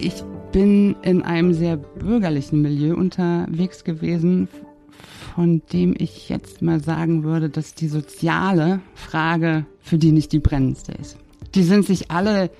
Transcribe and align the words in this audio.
Ich 0.00 0.22
bin 0.52 0.94
in 1.02 1.22
einem 1.22 1.52
sehr 1.52 1.76
bürgerlichen 1.76 2.62
Milieu 2.62 2.94
unterwegs 2.94 3.82
gewesen, 3.82 4.48
von 5.34 5.60
dem 5.72 5.94
ich 5.98 6.28
jetzt 6.28 6.62
mal 6.62 6.82
sagen 6.82 7.24
würde, 7.24 7.48
dass 7.50 7.74
die 7.74 7.88
soziale 7.88 8.80
Frage 8.94 9.66
für 9.80 9.98
die 9.98 10.12
nicht 10.12 10.32
die 10.32 10.38
brennendste 10.38 10.92
ist. 10.92 11.16
Die 11.54 11.64
sind 11.64 11.84
sich 11.84 12.12
alle 12.12 12.50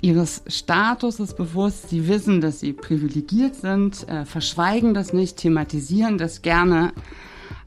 ihres 0.00 0.42
Statuses 0.46 1.34
bewusst, 1.34 1.90
sie 1.90 2.08
wissen, 2.08 2.40
dass 2.40 2.60
sie 2.60 2.72
privilegiert 2.72 3.56
sind, 3.56 4.08
äh, 4.08 4.24
verschweigen 4.24 4.94
das 4.94 5.12
nicht, 5.12 5.36
thematisieren 5.36 6.16
das 6.16 6.40
gerne, 6.40 6.92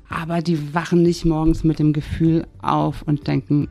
aber 0.10 0.42
die 0.42 0.74
wachen 0.74 1.04
nicht 1.04 1.26
morgens 1.26 1.64
mit 1.64 1.78
dem 1.78 1.94
Gefühl 1.94 2.48
auf 2.62 3.04
und 3.04 3.28
denken, 3.28 3.70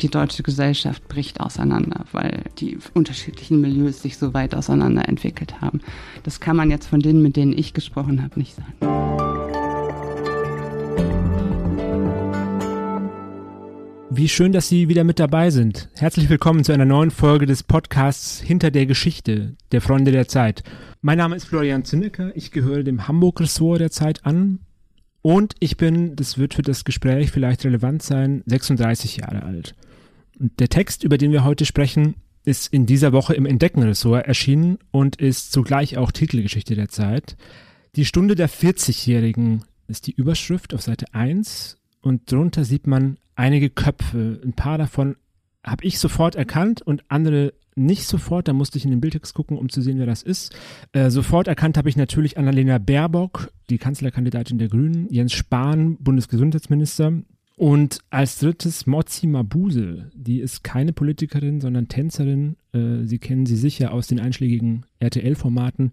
die 0.00 0.08
deutsche 0.08 0.42
Gesellschaft 0.42 1.08
bricht 1.08 1.40
auseinander, 1.40 2.04
weil 2.12 2.44
die 2.58 2.78
unterschiedlichen 2.94 3.60
Milieus 3.60 4.02
sich 4.02 4.16
so 4.16 4.32
weit 4.34 4.54
auseinander 4.54 5.08
entwickelt 5.08 5.60
haben. 5.60 5.80
Das 6.22 6.40
kann 6.40 6.56
man 6.56 6.70
jetzt 6.70 6.86
von 6.86 7.00
denen, 7.00 7.22
mit 7.22 7.36
denen 7.36 7.56
ich 7.56 7.74
gesprochen 7.74 8.22
habe, 8.22 8.38
nicht 8.38 8.54
sagen. 8.54 8.74
Wie 14.10 14.28
schön, 14.28 14.52
dass 14.52 14.68
Sie 14.68 14.88
wieder 14.88 15.04
mit 15.04 15.20
dabei 15.20 15.50
sind. 15.50 15.90
Herzlich 15.96 16.28
willkommen 16.28 16.64
zu 16.64 16.72
einer 16.72 16.84
neuen 16.84 17.10
Folge 17.10 17.46
des 17.46 17.62
Podcasts 17.62 18.40
Hinter 18.40 18.70
der 18.70 18.86
Geschichte, 18.86 19.54
der 19.70 19.80
Freunde 19.80 20.10
der 20.10 20.26
Zeit. 20.26 20.64
Mein 21.02 21.18
Name 21.18 21.36
ist 21.36 21.44
Florian 21.44 21.84
Zinnecker, 21.84 22.32
ich 22.34 22.50
gehöre 22.50 22.82
dem 22.82 23.06
Hamburg-Ressort 23.06 23.80
der 23.80 23.90
Zeit 23.90 24.24
an 24.24 24.60
und 25.22 25.54
ich 25.60 25.76
bin, 25.76 26.16
das 26.16 26.38
wird 26.38 26.54
für 26.54 26.62
das 26.62 26.84
Gespräch 26.84 27.30
vielleicht 27.30 27.64
relevant 27.64 28.02
sein, 28.02 28.42
36 28.46 29.18
Jahre 29.18 29.42
alt. 29.42 29.74
Der 30.40 30.68
Text, 30.68 31.02
über 31.02 31.18
den 31.18 31.32
wir 31.32 31.44
heute 31.44 31.64
sprechen, 31.64 32.14
ist 32.44 32.72
in 32.72 32.86
dieser 32.86 33.12
Woche 33.12 33.34
im 33.34 33.44
Entdeckenressort 33.44 34.26
erschienen 34.26 34.78
und 34.90 35.16
ist 35.16 35.52
zugleich 35.52 35.98
auch 35.98 36.12
Titelgeschichte 36.12 36.76
der 36.76 36.88
Zeit. 36.88 37.36
Die 37.96 38.04
Stunde 38.04 38.36
der 38.36 38.48
40-Jährigen 38.48 39.64
ist 39.88 40.06
die 40.06 40.12
Überschrift 40.12 40.74
auf 40.74 40.82
Seite 40.82 41.06
1 41.12 41.78
und 42.00 42.30
drunter 42.30 42.64
sieht 42.64 42.86
man 42.86 43.18
einige 43.34 43.68
Köpfe. 43.68 44.40
Ein 44.44 44.52
paar 44.52 44.78
davon 44.78 45.16
habe 45.64 45.84
ich 45.84 45.98
sofort 45.98 46.36
erkannt 46.36 46.82
und 46.82 47.02
andere 47.08 47.54
nicht 47.74 48.06
sofort. 48.06 48.46
Da 48.46 48.52
musste 48.52 48.78
ich 48.78 48.84
in 48.84 48.90
den 48.90 49.00
Bildtext 49.00 49.34
gucken, 49.34 49.58
um 49.58 49.68
zu 49.68 49.82
sehen, 49.82 49.98
wer 49.98 50.06
das 50.06 50.22
ist. 50.22 50.54
Äh, 50.92 51.10
sofort 51.10 51.48
erkannt 51.48 51.76
habe 51.76 51.88
ich 51.88 51.96
natürlich 51.96 52.38
Annalena 52.38 52.78
Baerbock, 52.78 53.52
die 53.70 53.78
Kanzlerkandidatin 53.78 54.58
der 54.58 54.68
Grünen, 54.68 55.08
Jens 55.10 55.32
Spahn, 55.32 55.96
Bundesgesundheitsminister. 55.96 57.12
Und 57.58 57.98
als 58.10 58.38
drittes 58.38 58.86
Mozi 58.86 59.26
Mabuse. 59.26 60.12
Die 60.14 60.38
ist 60.38 60.62
keine 60.62 60.92
Politikerin, 60.92 61.60
sondern 61.60 61.88
Tänzerin. 61.88 62.54
Äh, 62.72 63.02
sie 63.02 63.18
kennen 63.18 63.46
sie 63.46 63.56
sicher 63.56 63.92
aus 63.92 64.06
den 64.06 64.20
einschlägigen 64.20 64.86
RTL-Formaten. 65.00 65.90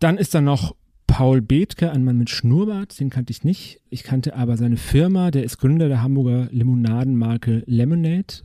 Dann 0.00 0.18
ist 0.18 0.34
da 0.34 0.42
noch 0.42 0.76
Paul 1.06 1.40
Bethke, 1.40 1.90
ein 1.90 2.04
Mann 2.04 2.18
mit 2.18 2.28
Schnurrbart, 2.28 3.00
den 3.00 3.08
kannte 3.08 3.30
ich 3.30 3.42
nicht. 3.42 3.80
Ich 3.88 4.02
kannte 4.02 4.36
aber 4.36 4.58
seine 4.58 4.76
Firma, 4.76 5.30
der 5.30 5.44
ist 5.44 5.56
Gründer 5.56 5.88
der 5.88 6.02
Hamburger 6.02 6.48
Limonadenmarke 6.52 7.62
Lemonade. 7.64 8.42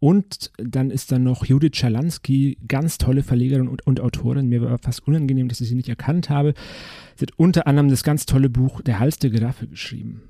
Und 0.00 0.50
dann 0.56 0.90
ist 0.90 1.12
da 1.12 1.18
noch 1.18 1.44
Judith 1.44 1.76
Schalansky, 1.76 2.56
ganz 2.66 2.96
tolle 2.96 3.22
Verlegerin 3.22 3.68
und, 3.68 3.86
und, 3.86 4.00
Autorin. 4.00 4.48
Mir 4.48 4.62
war 4.62 4.78
fast 4.78 5.06
unangenehm, 5.06 5.48
dass 5.48 5.60
ich 5.60 5.68
sie 5.68 5.74
nicht 5.74 5.90
erkannt 5.90 6.30
habe. 6.30 6.54
Sie 7.16 7.26
hat 7.26 7.32
unter 7.36 7.66
anderem 7.66 7.90
das 7.90 8.02
ganz 8.02 8.24
tolle 8.24 8.48
Buch 8.48 8.80
Der 8.80 8.98
Hals 8.98 9.18
der 9.18 9.28
Giraffe 9.28 9.66
geschrieben. 9.66 10.22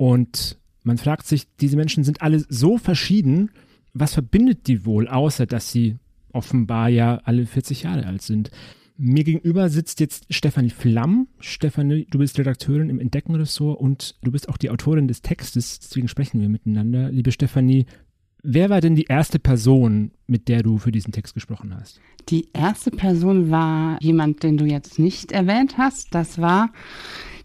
Und 0.00 0.56
man 0.82 0.96
fragt 0.96 1.26
sich, 1.26 1.46
diese 1.60 1.76
Menschen 1.76 2.04
sind 2.04 2.22
alle 2.22 2.42
so 2.48 2.78
verschieden. 2.78 3.50
Was 3.92 4.14
verbindet 4.14 4.66
die 4.66 4.86
wohl, 4.86 5.06
außer 5.06 5.44
dass 5.44 5.70
sie 5.70 5.96
offenbar 6.32 6.88
ja 6.88 7.16
alle 7.24 7.44
40 7.44 7.82
Jahre 7.82 8.06
alt 8.06 8.22
sind? 8.22 8.50
Mir 8.96 9.24
gegenüber 9.24 9.68
sitzt 9.68 10.00
jetzt 10.00 10.24
Stefanie 10.32 10.70
Flamm. 10.70 11.28
Stefanie, 11.38 12.06
du 12.10 12.16
bist 12.16 12.38
Redakteurin 12.38 12.88
im 12.88 12.98
Entdeckenressort 12.98 13.78
und 13.78 14.16
du 14.22 14.32
bist 14.32 14.48
auch 14.48 14.56
die 14.56 14.70
Autorin 14.70 15.06
des 15.06 15.20
Textes, 15.20 15.80
deswegen 15.80 16.08
sprechen 16.08 16.40
wir 16.40 16.48
miteinander. 16.48 17.12
Liebe 17.12 17.30
Stefanie, 17.30 17.84
wer 18.42 18.70
war 18.70 18.80
denn 18.80 18.94
die 18.94 19.04
erste 19.04 19.38
Person, 19.38 20.12
mit 20.26 20.48
der 20.48 20.62
du 20.62 20.78
für 20.78 20.92
diesen 20.92 21.12
Text 21.12 21.34
gesprochen 21.34 21.74
hast? 21.78 22.00
Die 22.30 22.48
erste 22.54 22.90
Person 22.90 23.50
war 23.50 23.98
jemand, 24.00 24.44
den 24.44 24.56
du 24.56 24.64
jetzt 24.64 24.98
nicht 24.98 25.30
erwähnt 25.30 25.76
hast. 25.76 26.14
Das 26.14 26.40
war 26.40 26.70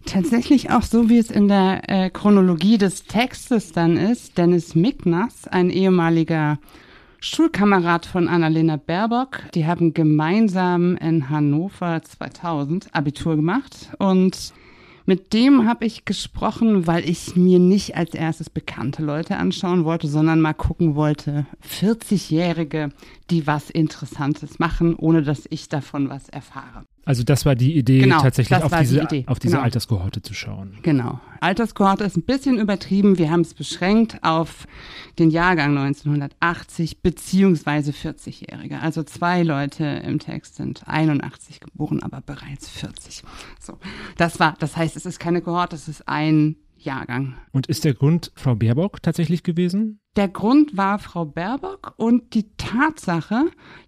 tatsächlich 0.05 0.71
auch 0.71 0.83
so, 0.83 1.09
wie 1.09 1.17
es 1.17 1.29
in 1.29 1.47
der 1.47 1.89
äh, 1.89 2.09
Chronologie 2.09 2.77
des 2.77 3.05
Textes 3.05 3.71
dann 3.71 3.97
ist. 3.97 4.37
Dennis 4.37 4.75
Mignas, 4.75 5.47
ein 5.47 5.69
ehemaliger 5.69 6.59
Schulkamerad 7.19 8.05
von 8.05 8.27
Annalena 8.27 8.77
Baerbock. 8.77 9.43
Die 9.53 9.65
haben 9.65 9.93
gemeinsam 9.93 10.95
in 10.97 11.29
Hannover 11.29 12.01
2000 12.03 12.93
Abitur 12.93 13.35
gemacht 13.35 13.89
und 13.97 14.53
mit 15.07 15.33
dem 15.33 15.67
habe 15.67 15.85
ich 15.85 16.05
gesprochen, 16.05 16.87
weil 16.87 17.07
ich 17.07 17.35
mir 17.35 17.59
nicht 17.59 17.95
als 17.95 18.15
erstes 18.15 18.49
bekannte 18.49 19.03
Leute 19.03 19.37
anschauen 19.37 19.85
wollte, 19.85 20.07
sondern 20.07 20.41
mal 20.41 20.53
gucken 20.53 20.95
wollte, 20.95 21.45
40-Jährige, 21.63 22.89
die 23.29 23.45
was 23.45 23.69
Interessantes 23.69 24.57
machen, 24.57 24.95
ohne 24.95 25.21
dass 25.21 25.45
ich 25.49 25.69
davon 25.69 26.09
was 26.09 26.27
erfahre. 26.29 26.85
Also 27.05 27.23
das 27.23 27.45
war 27.45 27.55
die 27.55 27.77
Idee, 27.77 27.99
genau, 27.99 28.19
tatsächlich 28.19 28.61
auf 28.61 28.71
diese, 28.79 29.05
die 29.05 29.27
auf 29.27 29.37
diese 29.37 29.53
genau. 29.53 29.63
Alterskohorte 29.63 30.23
zu 30.23 30.33
schauen. 30.33 30.77
Genau. 30.81 31.19
Alterskohorte 31.39 32.03
ist 32.03 32.17
ein 32.17 32.23
bisschen 32.23 32.57
übertrieben. 32.57 33.19
Wir 33.19 33.29
haben 33.29 33.41
es 33.41 33.53
beschränkt 33.53 34.17
auf 34.23 34.65
den 35.19 35.29
Jahrgang 35.29 35.77
1980 35.77 37.01
beziehungsweise 37.03 37.91
40-Jährige. 37.91 38.79
Also 38.79 39.03
zwei 39.03 39.43
Leute 39.43 39.85
im 39.85 40.17
Text 40.17 40.55
sind 40.55 40.81
81 40.87 41.59
geboren, 41.59 42.01
aber 42.01 42.21
bereits 42.21 42.67
40. 42.69 43.23
So, 43.59 43.77
das 44.17 44.39
war, 44.39 44.55
das 44.59 44.75
heißt, 44.75 44.95
es 44.95 45.05
ist 45.05 45.19
keine 45.19 45.41
Kohorte, 45.41 45.75
es 45.75 45.87
ist 45.87 46.07
ein 46.07 46.55
Jahrgang. 46.85 47.35
Und 47.51 47.67
ist 47.67 47.83
der 47.83 47.93
Grund 47.93 48.31
Frau 48.35 48.55
Baerbock 48.55 49.01
tatsächlich 49.01 49.43
gewesen? 49.43 49.99
Der 50.15 50.29
Grund 50.29 50.77
war 50.77 50.99
Frau 50.99 51.25
Baerbock 51.25 51.93
und 51.97 52.33
die 52.33 52.49
Tatsache, 52.55 53.45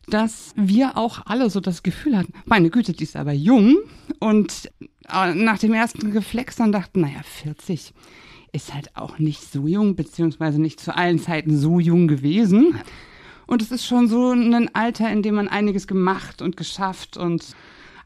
dass 0.08 0.53
wir 0.58 0.97
auch 0.97 1.22
alle 1.25 1.50
so 1.50 1.62
das 1.62 1.84
Gefühl 1.84 2.18
hatten, 2.18 2.34
meine 2.46 2.69
Güte, 2.69 2.91
die 2.91 3.03
ist 3.03 3.16
aber 3.16 3.31
jung. 3.31 3.78
Und 4.19 4.69
äh, 5.09 5.34
nach 5.34 5.59
dem 5.59 5.74
ersten 5.74 6.12
Reflex 6.12 6.57
dann 6.57 6.74
dachten, 6.74 7.02
naja, 7.02 7.22
40 7.24 7.94
ist 8.52 8.74
halt 8.74 8.96
auch 8.96 9.19
nicht 9.19 9.41
so 9.41 9.68
jung, 9.68 9.96
beziehungsweise 9.96 10.59
nicht 10.59 10.80
zu 10.80 10.96
allen 10.96 11.19
Zeiten 11.19 11.57
so 11.57 11.80
jung 11.80 12.07
gewesen. 12.07 12.80
Und 13.46 13.62
es 13.62 13.72
ist 13.72 13.86
schon 13.86 14.09
so 14.09 14.31
ein 14.31 14.75
Alter, 14.75 15.09
in 15.09 15.22
dem 15.22 15.36
man 15.36 15.47
einiges 15.47 15.88
gemacht 15.88 16.41
und 16.41 16.57
geschafft 16.57 17.16
und 17.16 17.56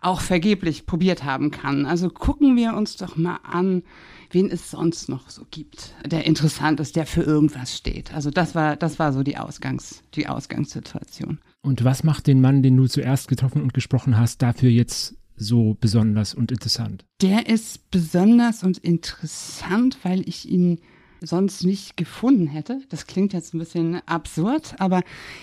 auch 0.01 0.21
vergeblich 0.21 0.85
probiert 0.85 1.23
haben 1.23 1.51
kann. 1.51 1.85
Also 1.85 2.09
gucken 2.09 2.55
wir 2.55 2.73
uns 2.73 2.97
doch 2.97 3.15
mal 3.15 3.39
an, 3.43 3.83
wen 4.31 4.49
es 4.49 4.71
sonst 4.71 5.09
noch 5.09 5.29
so 5.29 5.45
gibt, 5.51 5.93
der 6.05 6.25
interessant 6.25 6.79
ist, 6.79 6.95
der 6.95 7.05
für 7.05 7.21
irgendwas 7.21 7.75
steht. 7.75 8.13
Also 8.13 8.31
das 8.31 8.55
war, 8.55 8.75
das 8.75 8.99
war 8.99 9.13
so 9.13 9.23
die 9.23 9.37
Ausgangs, 9.37 10.03
die 10.15 10.27
Ausgangssituation. 10.27 11.39
Und 11.61 11.83
was 11.83 12.03
macht 12.03 12.27
den 12.27 12.41
Mann, 12.41 12.63
den 12.63 12.77
du 12.77 12.87
zuerst 12.87 13.27
getroffen 13.27 13.61
und 13.61 13.73
gesprochen 13.73 14.17
hast, 14.17 14.41
dafür 14.41 14.69
jetzt 14.69 15.15
so 15.35 15.77
besonders 15.79 16.33
und 16.33 16.51
interessant? 16.51 17.05
Der 17.21 17.47
ist 17.47 17.91
besonders 17.91 18.63
und 18.63 18.79
interessant, 18.79 19.97
weil 20.03 20.27
ich 20.27 20.49
ihn 20.49 20.79
sonst 21.21 21.63
nicht 21.63 21.95
gefunden 21.97 22.47
hätte. 22.47 22.81
Das 22.89 23.05
klingt 23.07 23.33
jetzt 23.33 23.53
ein 23.53 23.59
bisschen 23.59 24.01
absurd, 24.07 24.75
aber 24.79 25.01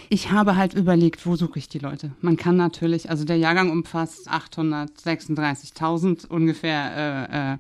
ich 0.09 0.31
habe 0.33 0.56
halt 0.56 0.75
überlegt, 0.75 1.25
wo 1.25 1.37
suche 1.37 1.59
ich 1.61 1.69
die 1.69 1.78
Leute? 1.78 2.12
Man 2.21 2.37
kann 2.37 2.56
natürlich, 2.56 3.11
also 3.11 3.25
der 3.25 3.37
Jahrgang 3.37 3.71
umfasst 3.71 4.28
836.000 4.28 6.27
ungefähr 6.27 7.31
äh, 7.31 7.55
äh, 7.55 7.59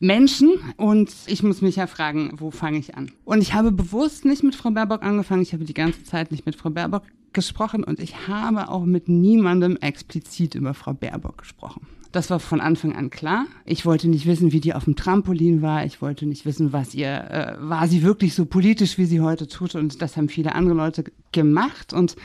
Menschen 0.00 0.52
und 0.76 1.12
ich 1.26 1.42
muss 1.42 1.62
mich 1.62 1.76
ja 1.76 1.86
fragen, 1.86 2.32
wo 2.36 2.50
fange 2.50 2.78
ich 2.78 2.96
an? 2.96 3.10
Und 3.24 3.40
ich 3.40 3.54
habe 3.54 3.72
bewusst 3.72 4.24
nicht 4.24 4.44
mit 4.44 4.54
Frau 4.54 4.70
Baerbock 4.70 5.02
angefangen, 5.02 5.42
ich 5.42 5.52
habe 5.52 5.64
die 5.64 5.74
ganze 5.74 6.04
Zeit 6.04 6.30
nicht 6.30 6.46
mit 6.46 6.54
Frau 6.54 6.70
Baerbock 6.70 7.02
gesprochen 7.32 7.82
und 7.82 7.98
ich 7.98 8.28
habe 8.28 8.68
auch 8.68 8.84
mit 8.84 9.08
niemandem 9.08 9.76
explizit 9.76 10.54
über 10.54 10.74
Frau 10.74 10.92
Baerbock 10.92 11.38
gesprochen. 11.38 11.86
Das 12.12 12.30
war 12.30 12.40
von 12.40 12.60
Anfang 12.60 12.96
an 12.96 13.10
klar. 13.10 13.46
Ich 13.64 13.84
wollte 13.84 14.08
nicht 14.08 14.26
wissen, 14.26 14.52
wie 14.52 14.60
die 14.60 14.74
auf 14.74 14.84
dem 14.84 14.96
Trampolin 14.96 15.60
war. 15.60 15.84
Ich 15.84 16.00
wollte 16.00 16.26
nicht 16.26 16.46
wissen, 16.46 16.72
was 16.72 16.94
ihr, 16.94 17.08
äh, 17.08 17.56
war 17.60 17.86
sie 17.86 18.02
wirklich 18.02 18.34
so 18.34 18.46
politisch, 18.46 18.96
wie 18.96 19.04
sie 19.04 19.20
heute 19.20 19.46
tut. 19.46 19.74
Und 19.74 20.00
das 20.00 20.16
haben 20.16 20.28
viele 20.28 20.54
andere 20.54 20.74
Leute 20.74 21.04
gemacht. 21.32 21.92
Und 21.92 22.16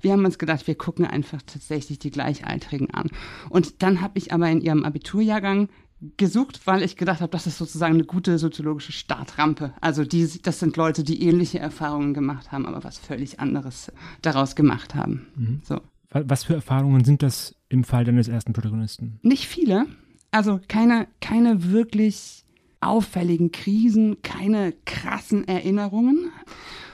wir 0.00 0.12
haben 0.12 0.24
uns 0.24 0.38
gedacht, 0.38 0.66
wir 0.66 0.74
gucken 0.74 1.04
einfach 1.04 1.40
tatsächlich 1.42 1.98
die 1.98 2.10
Gleichaltrigen 2.10 2.90
an. 2.90 3.08
Und 3.48 3.82
dann 3.82 4.00
habe 4.00 4.18
ich 4.18 4.32
aber 4.32 4.48
in 4.50 4.60
ihrem 4.60 4.84
Abiturjahrgang 4.84 5.68
gesucht, 6.16 6.66
weil 6.66 6.82
ich 6.82 6.96
gedacht 6.96 7.20
habe, 7.20 7.30
das 7.30 7.46
ist 7.46 7.58
sozusagen 7.58 7.94
eine 7.94 8.04
gute 8.04 8.38
soziologische 8.38 8.92
Startrampe. 8.92 9.72
Also 9.80 10.04
die, 10.04 10.40
das 10.42 10.60
sind 10.60 10.76
Leute, 10.76 11.02
die 11.02 11.22
ähnliche 11.22 11.58
Erfahrungen 11.58 12.14
gemacht 12.14 12.52
haben, 12.52 12.66
aber 12.66 12.84
was 12.84 12.98
völlig 12.98 13.40
anderes 13.40 13.92
daraus 14.22 14.54
gemacht 14.54 14.94
haben. 14.94 15.26
Mhm. 15.34 15.60
So. 15.64 15.80
Was 16.10 16.44
für 16.44 16.54
Erfahrungen 16.54 17.04
sind 17.04 17.22
das 17.22 17.54
im 17.68 17.84
Fall 17.84 18.04
deines 18.04 18.28
ersten 18.28 18.52
Protagonisten? 18.52 19.18
Nicht 19.22 19.46
viele. 19.46 19.86
Also 20.30 20.60
keine, 20.68 21.08
keine 21.20 21.70
wirklich 21.70 22.44
auffälligen 22.80 23.50
Krisen, 23.50 24.22
keine 24.22 24.72
krassen 24.84 25.46
Erinnerungen, 25.48 26.30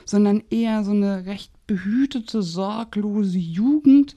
sondern 0.05 0.43
eher 0.51 0.85
so 0.85 0.93
eine 0.93 1.27
recht 1.27 1.53
behütete, 1.67 2.43
sorglose 2.43 3.39
Jugend, 3.39 4.15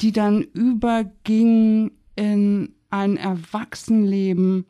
die 0.00 0.12
dann 0.12 0.42
überging 0.42 1.92
in 2.16 2.74
ein 2.90 3.16
Erwachsenenleben, 3.16 4.66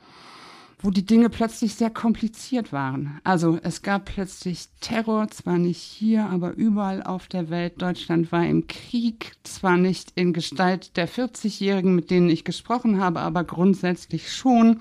wo 0.83 0.91
die 0.91 1.07
Dinge 1.07 1.31
plötzlich 1.31 1.75
sehr 1.75 1.91
kompliziert 1.91 2.73
waren. 2.73 3.21
Also 3.23 3.59
es 3.63 3.83
gab 3.83 4.07
plötzlich 4.07 4.69
Terror, 4.81 5.29
zwar 5.29 5.59
nicht 5.59 5.81
hier, 5.81 6.27
aber 6.27 6.55
überall 6.55 7.03
auf 7.03 7.29
der 7.29 7.51
Welt. 7.51 7.81
Deutschland 7.81 8.33
war 8.33 8.45
im 8.45 8.67
Krieg, 8.67 9.33
zwar 9.45 9.77
nicht 9.77 10.13
in 10.17 10.33
Gestalt 10.33 10.97
der 10.97 11.09
40-Jährigen, 11.09 11.95
mit 11.95 12.11
denen 12.11 12.29
ich 12.29 12.45
gesprochen 12.45 13.01
habe, 13.01 13.21
aber 13.21 13.45
grundsätzlich 13.45 14.33
schon. 14.33 14.81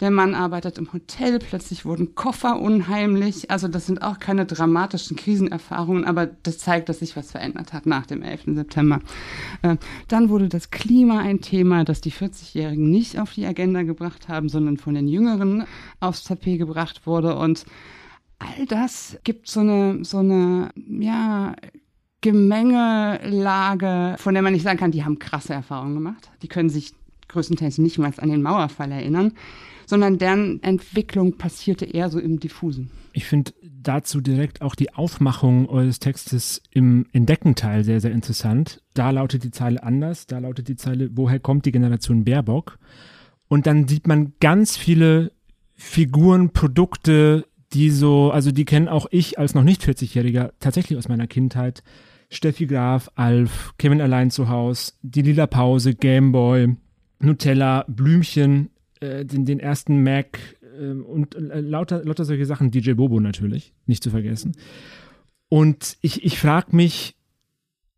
Der 0.00 0.10
Mann 0.10 0.34
arbeitet 0.34 0.76
im 0.76 0.92
Hotel, 0.92 1.38
plötzlich 1.38 1.86
wurden 1.86 2.14
Koffer 2.14 2.60
unheimlich. 2.60 3.50
Also 3.50 3.66
das 3.66 3.86
sind 3.86 4.02
auch 4.02 4.18
keine 4.18 4.44
dramatischen 4.44 5.16
Krisenerfahrungen, 5.16 6.04
aber 6.04 6.26
das 6.26 6.58
zeigt, 6.58 6.90
dass 6.90 6.98
sich 6.98 7.16
was 7.16 7.30
verändert 7.30 7.72
hat 7.72 7.86
nach 7.86 8.04
dem 8.04 8.22
11. 8.22 8.42
September. 8.56 9.00
Äh, 9.62 9.76
dann 10.08 10.28
wurde 10.28 10.50
das 10.50 10.70
Klima 10.70 11.20
ein 11.20 11.40
Thema, 11.40 11.84
das 11.84 12.02
die 12.02 12.12
40-Jährigen 12.12 12.90
nicht 12.90 13.18
auf 13.18 13.32
die 13.32 13.46
Agenda 13.46 13.84
gebracht 13.84 14.28
haben, 14.28 14.50
sondern 14.50 14.76
von 14.76 14.92
den 14.94 15.08
Jüngeren 15.08 15.64
aufs 16.00 16.24
Tapet 16.24 16.58
gebracht 16.58 17.06
wurde. 17.06 17.36
Und 17.36 17.64
all 18.38 18.66
das 18.66 19.18
gibt 19.24 19.48
so 19.48 19.60
eine, 19.60 20.04
so 20.04 20.18
eine, 20.18 20.70
ja, 20.76 21.54
Gemengelage, 22.22 24.16
von 24.18 24.34
der 24.34 24.42
man 24.42 24.52
nicht 24.52 24.64
sagen 24.64 24.78
kann, 24.78 24.90
die 24.90 25.04
haben 25.04 25.18
krasse 25.20 25.54
Erfahrungen 25.54 25.94
gemacht. 25.94 26.30
Die 26.42 26.48
können 26.48 26.70
sich 26.70 26.92
größtenteils 27.28 27.78
nicht 27.78 27.98
mal 27.98 28.12
an 28.16 28.30
den 28.30 28.42
Mauerfall 28.42 28.90
erinnern 28.90 29.32
sondern 29.86 30.18
deren 30.18 30.62
Entwicklung 30.62 31.38
passierte 31.38 31.86
eher 31.86 32.10
so 32.10 32.18
im 32.18 32.38
Diffusen. 32.38 32.90
Ich 33.12 33.24
finde 33.24 33.52
dazu 33.62 34.20
direkt 34.20 34.60
auch 34.60 34.74
die 34.74 34.92
Aufmachung 34.92 35.68
eures 35.68 36.00
Textes 36.00 36.60
im 36.70 37.06
Entdeckenteil 37.12 37.84
sehr, 37.84 38.00
sehr 38.00 38.10
interessant. 38.10 38.82
Da 38.94 39.10
lautet 39.10 39.44
die 39.44 39.50
Zeile 39.50 39.82
anders, 39.82 40.26
da 40.26 40.38
lautet 40.38 40.68
die 40.68 40.76
Zeile, 40.76 41.10
woher 41.14 41.40
kommt 41.40 41.64
die 41.64 41.72
Generation 41.72 42.24
Baerbock? 42.24 42.78
Und 43.48 43.66
dann 43.66 43.86
sieht 43.86 44.06
man 44.06 44.34
ganz 44.40 44.76
viele 44.76 45.32
Figuren, 45.74 46.50
Produkte, 46.50 47.46
die 47.72 47.90
so, 47.90 48.30
also 48.30 48.50
die 48.50 48.64
kennen 48.64 48.88
auch 48.88 49.06
ich 49.10 49.38
als 49.38 49.54
noch 49.54 49.62
nicht 49.62 49.82
40-Jähriger 49.82 50.50
tatsächlich 50.60 50.98
aus 50.98 51.08
meiner 51.08 51.26
Kindheit. 51.26 51.82
Steffi 52.28 52.66
Graf, 52.66 53.10
Alf, 53.14 53.74
Kevin 53.78 54.00
allein 54.00 54.30
zu 54.30 54.48
Haus, 54.48 54.98
die 55.02 55.22
Lila 55.22 55.46
Pause, 55.46 55.94
Gameboy, 55.94 56.74
Nutella, 57.20 57.84
Blümchen, 57.88 58.70
äh, 59.00 59.24
den, 59.24 59.44
den 59.44 59.60
ersten 59.60 60.02
Mac 60.02 60.38
äh, 60.78 60.92
und 60.92 61.34
äh, 61.34 61.60
lauter, 61.60 62.04
lauter 62.04 62.24
solche 62.24 62.46
Sachen, 62.46 62.70
DJ 62.70 62.92
Bobo 62.92 63.20
natürlich, 63.20 63.72
nicht 63.86 64.02
zu 64.02 64.10
vergessen. 64.10 64.56
Und 65.48 65.96
ich, 66.00 66.24
ich 66.24 66.38
frage 66.38 66.74
mich, 66.74 67.16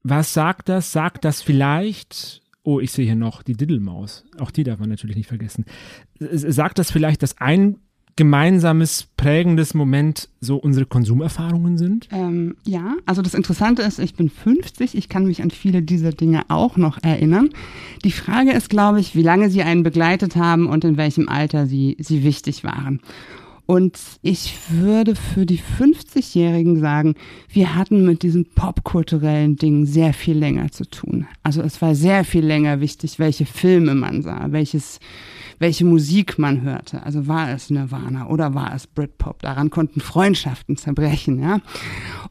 was 0.02 0.32
sagt 0.34 0.68
das? 0.68 0.92
Sagt 0.92 1.24
das 1.24 1.42
vielleicht, 1.42 2.42
oh, 2.62 2.80
ich 2.80 2.92
sehe 2.92 3.06
hier 3.06 3.16
noch 3.16 3.42
die 3.42 3.54
Diddlemaus, 3.54 4.24
auch 4.38 4.50
die 4.50 4.64
darf 4.64 4.78
man 4.78 4.88
natürlich 4.88 5.16
nicht 5.16 5.28
vergessen. 5.28 5.64
Sagt 6.18 6.78
das 6.78 6.90
vielleicht, 6.90 7.22
dass 7.22 7.38
ein 7.38 7.78
gemeinsames, 8.18 9.06
prägendes 9.16 9.74
Moment 9.74 10.28
so 10.40 10.56
unsere 10.56 10.86
Konsumerfahrungen 10.86 11.78
sind? 11.78 12.08
Ähm, 12.10 12.56
ja, 12.66 12.96
also 13.06 13.22
das 13.22 13.32
Interessante 13.32 13.82
ist, 13.82 14.00
ich 14.00 14.16
bin 14.16 14.28
50, 14.28 14.96
ich 14.96 15.08
kann 15.08 15.24
mich 15.24 15.40
an 15.40 15.52
viele 15.52 15.82
dieser 15.82 16.10
Dinge 16.10 16.42
auch 16.48 16.76
noch 16.76 17.00
erinnern. 17.00 17.50
Die 18.04 18.10
Frage 18.10 18.50
ist, 18.50 18.70
glaube 18.70 18.98
ich, 18.98 19.14
wie 19.14 19.22
lange 19.22 19.50
sie 19.50 19.62
einen 19.62 19.84
begleitet 19.84 20.34
haben 20.34 20.66
und 20.66 20.84
in 20.84 20.96
welchem 20.96 21.28
Alter 21.28 21.68
sie, 21.68 21.96
sie 22.00 22.24
wichtig 22.24 22.64
waren. 22.64 23.00
Und 23.66 23.96
ich 24.22 24.56
würde 24.68 25.14
für 25.14 25.46
die 25.46 25.60
50-Jährigen 25.60 26.80
sagen, 26.80 27.14
wir 27.48 27.76
hatten 27.76 28.04
mit 28.04 28.24
diesen 28.24 28.46
popkulturellen 28.46 29.54
Dingen 29.54 29.86
sehr 29.86 30.12
viel 30.12 30.36
länger 30.36 30.72
zu 30.72 30.90
tun. 30.90 31.28
Also 31.44 31.62
es 31.62 31.80
war 31.80 31.94
sehr 31.94 32.24
viel 32.24 32.44
länger 32.44 32.80
wichtig, 32.80 33.20
welche 33.20 33.46
Filme 33.46 33.94
man 33.94 34.22
sah, 34.22 34.46
welches 34.50 34.98
welche 35.58 35.84
Musik 35.84 36.38
man 36.38 36.62
hörte. 36.62 37.02
Also 37.02 37.26
war 37.26 37.50
es 37.50 37.70
Nirvana 37.70 38.28
oder 38.28 38.54
war 38.54 38.74
es 38.74 38.86
Britpop? 38.86 39.42
Daran 39.42 39.70
konnten 39.70 40.00
Freundschaften 40.00 40.76
zerbrechen, 40.76 41.40
ja. 41.40 41.60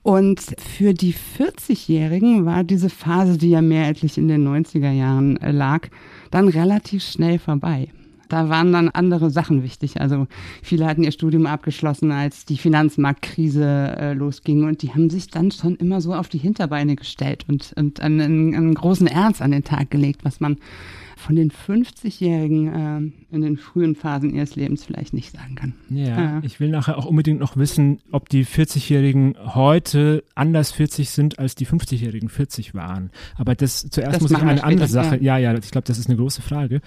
Und 0.02 0.40
für 0.58 0.94
die 0.94 1.14
40-Jährigen 1.14 2.46
war 2.46 2.64
diese 2.64 2.90
Phase, 2.90 3.38
die 3.38 3.50
ja 3.50 3.62
mehrheitlich 3.62 4.18
in 4.18 4.28
den 4.28 4.48
90er 4.48 4.92
Jahren 4.92 5.38
äh, 5.38 5.52
lag, 5.52 5.88
dann 6.32 6.48
relativ 6.48 7.04
schnell 7.04 7.40
vorbei. 7.40 7.90
Da 8.30 8.50
waren 8.50 8.74
dann 8.74 8.90
andere 8.90 9.30
Sachen 9.30 9.64
wichtig. 9.64 10.02
Also 10.02 10.28
viele 10.62 10.86
hatten 10.86 11.04
ihr 11.04 11.12
Studium 11.12 11.46
abgeschlossen, 11.46 12.12
als 12.12 12.46
die 12.46 12.58
Finanzmarktkrise 12.58 13.64
äh, 13.98 14.14
losging 14.14 14.66
und 14.66 14.82
die 14.82 14.94
haben 14.94 15.10
sich 15.10 15.28
dann 15.30 15.52
schon 15.52 15.76
immer 15.78 16.02
so 16.02 16.14
auf 16.14 16.28
die 16.28 16.38
Hinterbeine 16.38 16.96
gestellt 16.96 17.46
und, 17.48 17.74
und 17.78 18.02
einen, 18.02 18.54
einen 18.54 18.74
großen 18.74 19.08
Ernst 19.08 19.42
an 19.42 19.52
den 19.52 19.64
Tag 19.64 19.92
gelegt, 19.92 20.26
was 20.26 20.40
man 20.40 20.58
von 21.18 21.36
den 21.36 21.52
50-Jährigen 21.52 22.68
äh, 22.68 23.36
in 23.36 23.42
den 23.42 23.58
frühen 23.58 23.96
Phasen 23.96 24.34
ihres 24.34 24.56
Lebens 24.56 24.86
vielleicht 24.86 25.14
nicht 25.14 25.36
sagen 25.36 25.56
kann. 25.56 25.74
Ja, 25.90 26.40
äh. 26.40 26.46
ich 26.46 26.60
will 26.60 26.70
nachher 26.70 26.98
auch 26.98 27.06
unbedingt 27.06 27.40
noch 27.40 27.58
wissen, 27.58 28.00
ob 28.12 28.30
die 28.30 28.46
40-Jährigen 28.46 29.36
heute 29.56 30.24
anders 30.36 30.72
40 30.72 31.10
sind, 31.10 31.40
als 31.40 31.56
die 31.56 31.66
50-Jährigen 31.66 32.30
40 32.30 32.74
waren. 32.74 33.12
Aber 33.36 33.56
das 33.56 33.90
zuerst 33.90 34.16
das 34.16 34.22
muss 34.22 34.32
ich 34.32 34.38
eine 34.38 34.64
andere 34.64 34.88
Sache, 34.88 35.22
ja, 35.22 35.38
ja, 35.38 35.54
ich 35.58 35.72
glaube, 35.72 35.88
das 35.88 35.98
ist 35.98 36.08
eine 36.08 36.18
große 36.18 36.42
Frage. 36.42 36.82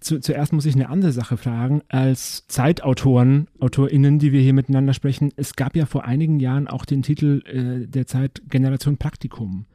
Zu, 0.00 0.20
zuerst 0.20 0.52
muss 0.52 0.66
ich 0.66 0.74
eine 0.74 0.88
andere 0.88 1.12
Sache 1.12 1.36
fragen. 1.36 1.82
Als 1.88 2.46
Zeitautoren, 2.46 3.48
AutorInnen, 3.58 4.18
die 4.18 4.32
wir 4.32 4.40
hier 4.40 4.52
miteinander 4.52 4.94
sprechen, 4.94 5.32
es 5.36 5.56
gab 5.56 5.76
ja 5.76 5.86
vor 5.86 6.04
einigen 6.04 6.40
Jahren 6.40 6.68
auch 6.68 6.84
den 6.84 7.02
Titel 7.02 7.42
äh, 7.46 7.88
der 7.88 8.06
Zeit 8.06 8.42
Generation 8.48 8.98
Praktikum. 8.98 9.66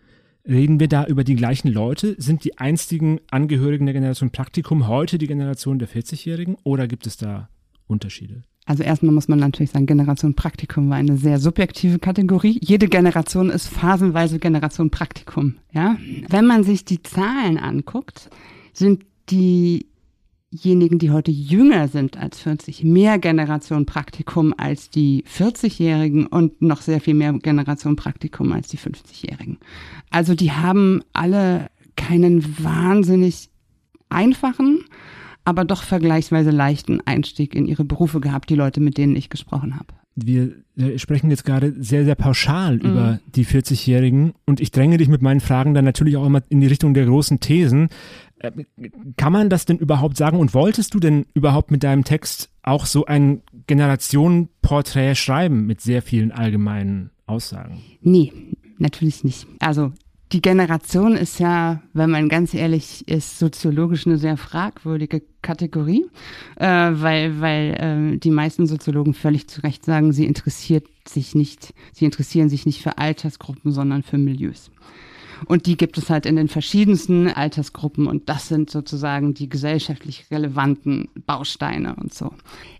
Reden 0.49 0.79
wir 0.79 0.87
da 0.87 1.05
über 1.05 1.23
die 1.23 1.35
gleichen 1.35 1.67
Leute? 1.67 2.15
Sind 2.17 2.43
die 2.43 2.57
einstigen 2.57 3.19
Angehörigen 3.29 3.85
der 3.85 3.93
Generation 3.93 4.31
Praktikum 4.31 4.87
heute 4.87 5.19
die 5.19 5.27
Generation 5.27 5.77
der 5.77 5.87
40-Jährigen 5.87 6.57
oder 6.63 6.87
gibt 6.87 7.05
es 7.05 7.17
da 7.17 7.49
Unterschiede? 7.85 8.41
Also 8.65 8.81
erstmal 8.81 9.13
muss 9.13 9.27
man 9.27 9.39
natürlich 9.39 9.69
sagen, 9.69 9.85
Generation 9.85 10.33
Praktikum 10.33 10.89
war 10.89 10.97
eine 10.97 11.17
sehr 11.17 11.39
subjektive 11.39 11.99
Kategorie. 11.99 12.59
Jede 12.63 12.87
Generation 12.87 13.51
ist 13.51 13.67
phasenweise 13.67 14.39
Generation 14.39 14.89
Praktikum. 14.89 15.57
Ja? 15.71 15.97
Wenn 16.29 16.47
man 16.47 16.63
sich 16.63 16.83
die 16.83 17.03
Zahlen 17.03 17.59
anguckt, 17.59 18.29
sind 18.73 19.05
die 19.29 19.85
diejenigen, 20.51 20.99
die 20.99 21.11
heute 21.11 21.31
jünger 21.31 21.87
sind 21.87 22.17
als 22.17 22.39
40, 22.39 22.83
mehr 22.83 23.19
Generation 23.19 23.85
Praktikum 23.85 24.53
als 24.57 24.89
die 24.89 25.23
40-Jährigen 25.23 26.25
und 26.25 26.61
noch 26.61 26.81
sehr 26.81 27.01
viel 27.01 27.13
mehr 27.13 27.33
Generation 27.33 27.95
Praktikum 27.95 28.51
als 28.51 28.67
die 28.67 28.77
50-Jährigen. 28.77 29.59
Also 30.09 30.35
die 30.35 30.51
haben 30.51 31.01
alle 31.13 31.67
keinen 31.95 32.43
wahnsinnig 32.63 33.49
einfachen, 34.09 34.85
aber 35.45 35.65
doch 35.65 35.83
vergleichsweise 35.83 36.51
leichten 36.51 37.01
Einstieg 37.05 37.55
in 37.55 37.65
ihre 37.65 37.85
Berufe 37.85 38.19
gehabt, 38.19 38.49
die 38.49 38.55
Leute, 38.55 38.81
mit 38.81 38.97
denen 38.97 39.15
ich 39.15 39.29
gesprochen 39.29 39.75
habe. 39.75 39.93
Wir 40.15 40.51
sprechen 40.97 41.29
jetzt 41.29 41.45
gerade 41.45 41.73
sehr, 41.79 42.03
sehr 42.03 42.15
pauschal 42.15 42.75
mhm. 42.75 42.81
über 42.81 43.19
die 43.35 43.45
40-Jährigen 43.45 44.33
und 44.45 44.59
ich 44.59 44.71
dränge 44.71 44.97
dich 44.97 45.07
mit 45.07 45.21
meinen 45.21 45.39
Fragen 45.39 45.73
dann 45.73 45.85
natürlich 45.85 46.17
auch 46.17 46.25
immer 46.25 46.41
in 46.49 46.59
die 46.59 46.67
Richtung 46.67 46.93
der 46.93 47.05
großen 47.05 47.39
Thesen. 47.39 47.89
Äh, 48.39 48.51
kann 49.17 49.33
man 49.33 49.49
das 49.49 49.65
denn 49.65 49.77
überhaupt 49.77 50.17
sagen 50.17 50.37
und 50.37 50.53
wolltest 50.53 50.93
du 50.93 50.99
denn 50.99 51.25
überhaupt 51.33 51.71
mit 51.71 51.83
deinem 51.83 52.03
Text 52.03 52.49
auch 52.63 52.85
so 52.85 53.05
ein 53.05 53.41
Generationenporträt 53.67 55.15
schreiben 55.15 55.65
mit 55.65 55.81
sehr 55.81 56.01
vielen 56.01 56.31
allgemeinen 56.31 57.11
Aussagen? 57.25 57.81
Nee, 58.01 58.33
natürlich 58.77 59.23
nicht. 59.23 59.47
Also 59.59 59.91
die 60.31 60.41
Generation 60.41 61.15
ist 61.15 61.39
ja, 61.39 61.81
wenn 61.93 62.11
man 62.11 62.29
ganz 62.29 62.53
ehrlich 62.53 63.07
ist, 63.07 63.39
soziologisch 63.39 64.05
eine 64.05 64.17
sehr 64.17 64.37
fragwürdige 64.37 65.23
Kategorie, 65.41 66.05
äh, 66.57 66.67
weil, 66.67 67.41
weil 67.41 68.13
äh, 68.13 68.17
die 68.17 68.29
meisten 68.29 68.67
Soziologen 68.67 69.15
völlig 69.15 69.47
zu 69.47 69.61
Recht 69.61 69.83
sagen, 69.83 70.13
sie 70.13 70.25
interessiert 70.25 70.85
sich 71.07 71.33
nicht, 71.33 71.73
sie 71.93 72.05
interessieren 72.05 72.49
sich 72.49 72.67
nicht 72.67 72.81
für 72.81 72.99
Altersgruppen, 72.99 73.71
sondern 73.71 74.03
für 74.03 74.19
Milieus. 74.19 74.69
Und 75.45 75.65
die 75.65 75.77
gibt 75.77 75.97
es 75.97 76.09
halt 76.09 76.25
in 76.25 76.35
den 76.35 76.47
verschiedensten 76.47 77.27
Altersgruppen 77.27 78.07
und 78.07 78.29
das 78.29 78.47
sind 78.47 78.69
sozusagen 78.69 79.33
die 79.33 79.49
gesellschaftlich 79.49 80.25
relevanten 80.31 81.09
Bausteine 81.25 81.95
und 81.95 82.13
so. 82.13 82.33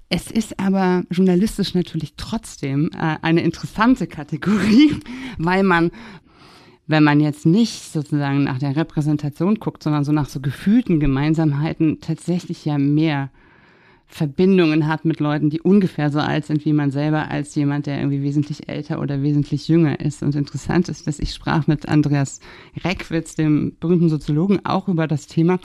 Es 0.09 0.31
ist 0.31 0.59
aber 0.59 1.03
journalistisch 1.11 1.75
natürlich 1.75 2.13
trotzdem 2.17 2.89
äh, 2.93 3.17
eine 3.21 3.41
interessante 3.41 4.07
Kategorie, 4.07 4.95
weil 5.37 5.63
man 5.63 5.91
wenn 6.89 7.03
man 7.03 7.19
jetzt 7.19 7.45
nicht 7.45 7.93
sozusagen 7.93 8.45
nach 8.45 8.57
der 8.57 8.75
Repräsentation 8.75 9.59
guckt, 9.59 9.83
sondern 9.83 10.03
so 10.03 10.11
nach 10.11 10.27
so 10.27 10.39
gefühlten 10.39 10.99
Gemeinsamheiten 10.99 12.01
tatsächlich 12.01 12.65
ja 12.65 12.79
mehr 12.79 13.29
Verbindungen 14.11 14.87
hat 14.87 15.05
mit 15.05 15.19
Leuten, 15.19 15.51
die 15.51 15.61
ungefähr 15.61 16.09
so 16.09 16.19
alt 16.19 16.45
sind 16.45 16.65
wie 16.65 16.73
man 16.73 16.89
selber, 16.89 17.29
als 17.29 17.53
jemand, 17.53 17.85
der 17.85 17.99
irgendwie 17.99 18.23
wesentlich 18.23 18.67
älter 18.67 18.99
oder 18.99 19.21
wesentlich 19.21 19.67
jünger 19.67 19.99
ist. 19.99 20.23
Und 20.23 20.35
interessant 20.35 20.89
ist, 20.89 21.05
dass 21.05 21.19
ich 21.19 21.33
sprach 21.33 21.67
mit 21.67 21.87
Andreas 21.87 22.39
Reckwitz, 22.83 23.35
dem 23.35 23.77
berühmten 23.79 24.09
Soziologen, 24.09 24.65
auch 24.65 24.87
über 24.87 25.07
das 25.07 25.27
Thema. 25.27 25.59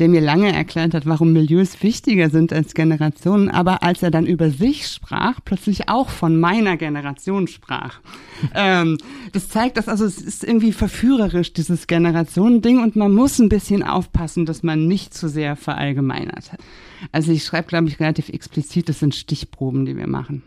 der 0.00 0.08
mir 0.08 0.20
lange 0.20 0.52
erklärt 0.52 0.94
hat, 0.94 1.06
warum 1.06 1.32
Milieus 1.32 1.82
wichtiger 1.82 2.30
sind 2.30 2.52
als 2.52 2.74
Generationen, 2.74 3.48
aber 3.48 3.82
als 3.82 4.00
er 4.00 4.12
dann 4.12 4.26
über 4.26 4.50
sich 4.50 4.86
sprach, 4.86 5.40
plötzlich 5.44 5.88
auch 5.88 6.08
von 6.08 6.38
meiner 6.38 6.76
Generation 6.76 7.48
sprach. 7.48 7.98
ähm, 8.54 8.98
das 9.32 9.48
zeigt, 9.48 9.76
dass 9.76 9.88
also 9.88 10.04
es 10.04 10.20
ist 10.20 10.44
irgendwie 10.44 10.70
verführerisch, 10.70 11.52
dieses 11.52 11.88
Generationending, 11.88 12.80
und 12.80 12.94
man 12.94 13.12
muss 13.12 13.40
ein 13.40 13.48
bisschen 13.48 13.82
aufpassen, 13.82 14.46
dass 14.46 14.62
man 14.62 14.86
nicht 14.86 15.14
zu 15.14 15.28
sehr 15.28 15.56
verallgemeinert. 15.56 16.52
Also 17.12 17.32
ich 17.32 17.44
schreibe, 17.44 17.68
glaube 17.68 17.88
ich, 17.88 18.00
relativ 18.00 18.28
explizit, 18.28 18.88
das 18.88 19.00
sind 19.00 19.14
Stichproben, 19.14 19.86
die 19.86 19.96
wir 19.96 20.06
machen. 20.06 20.42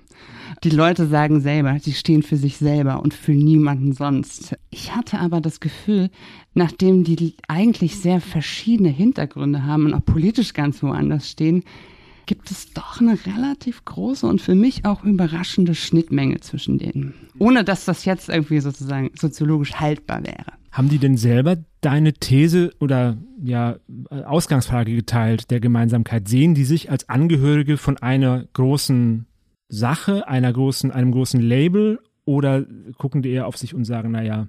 Die 0.63 0.70
Leute 0.70 1.08
sagen 1.08 1.41
selber, 1.41 1.77
sie 1.79 1.93
stehen 1.93 2.24
für 2.24 2.38
sich 2.38 2.58
selber 2.58 3.01
und 3.01 3.13
für 3.13 3.31
niemanden 3.31 3.93
sonst. 3.93 4.55
Ich 4.70 4.96
hatte 4.96 5.20
aber 5.20 5.41
das 5.41 5.60
Gefühl, 5.60 6.10
nachdem 6.53 7.03
die 7.03 7.36
eigentlich 7.48 7.98
sehr 7.98 8.22
verschiedene 8.22 8.89
Hintergründe 8.89 9.65
haben 9.65 9.86
und 9.86 9.93
auch 9.93 10.05
politisch 10.05 10.53
ganz 10.53 10.84
woanders 10.84 11.29
stehen, 11.29 11.63
gibt 12.32 12.50
es 12.50 12.72
doch 12.72 13.02
eine 13.02 13.18
relativ 13.26 13.84
große 13.84 14.26
und 14.26 14.42
für 14.42 14.56
mich 14.56 14.86
auch 14.86 15.04
überraschende 15.04 15.76
Schnittmenge 15.76 16.40
zwischen 16.40 16.78
denen. 16.78 17.14
Ohne 17.40 17.66
dass 17.66 17.84
das 17.84 18.06
jetzt 18.06 18.30
irgendwie 18.30 18.62
sozusagen 18.62 19.12
soziologisch 19.20 19.74
haltbar 19.82 20.24
wäre. 20.24 20.54
Haben 20.72 20.88
die 20.88 20.98
denn 20.98 21.18
selber 21.18 21.58
deine 21.82 22.14
These 22.14 22.72
oder 22.80 23.18
ja 23.44 23.76
Ausgangsfrage 24.10 24.96
geteilt 24.96 25.52
der 25.52 25.60
Gemeinsamkeit? 25.60 26.30
Sehen 26.30 26.56
die 26.56 26.64
sich 26.64 26.90
als 26.90 27.10
Angehörige 27.10 27.76
von 27.76 27.98
einer 27.98 28.46
großen 28.54 29.26
Sache, 29.68 30.26
einer 30.30 30.54
großen, 30.54 30.90
einem 30.90 31.12
großen 31.12 31.42
Label 31.42 32.00
oder 32.24 32.66
gucken 32.98 33.22
die 33.24 33.32
eher 33.32 33.46
auf 33.46 33.58
sich 33.58 33.74
und 33.74 33.84
sagen, 33.84 34.12
naja, 34.12 34.48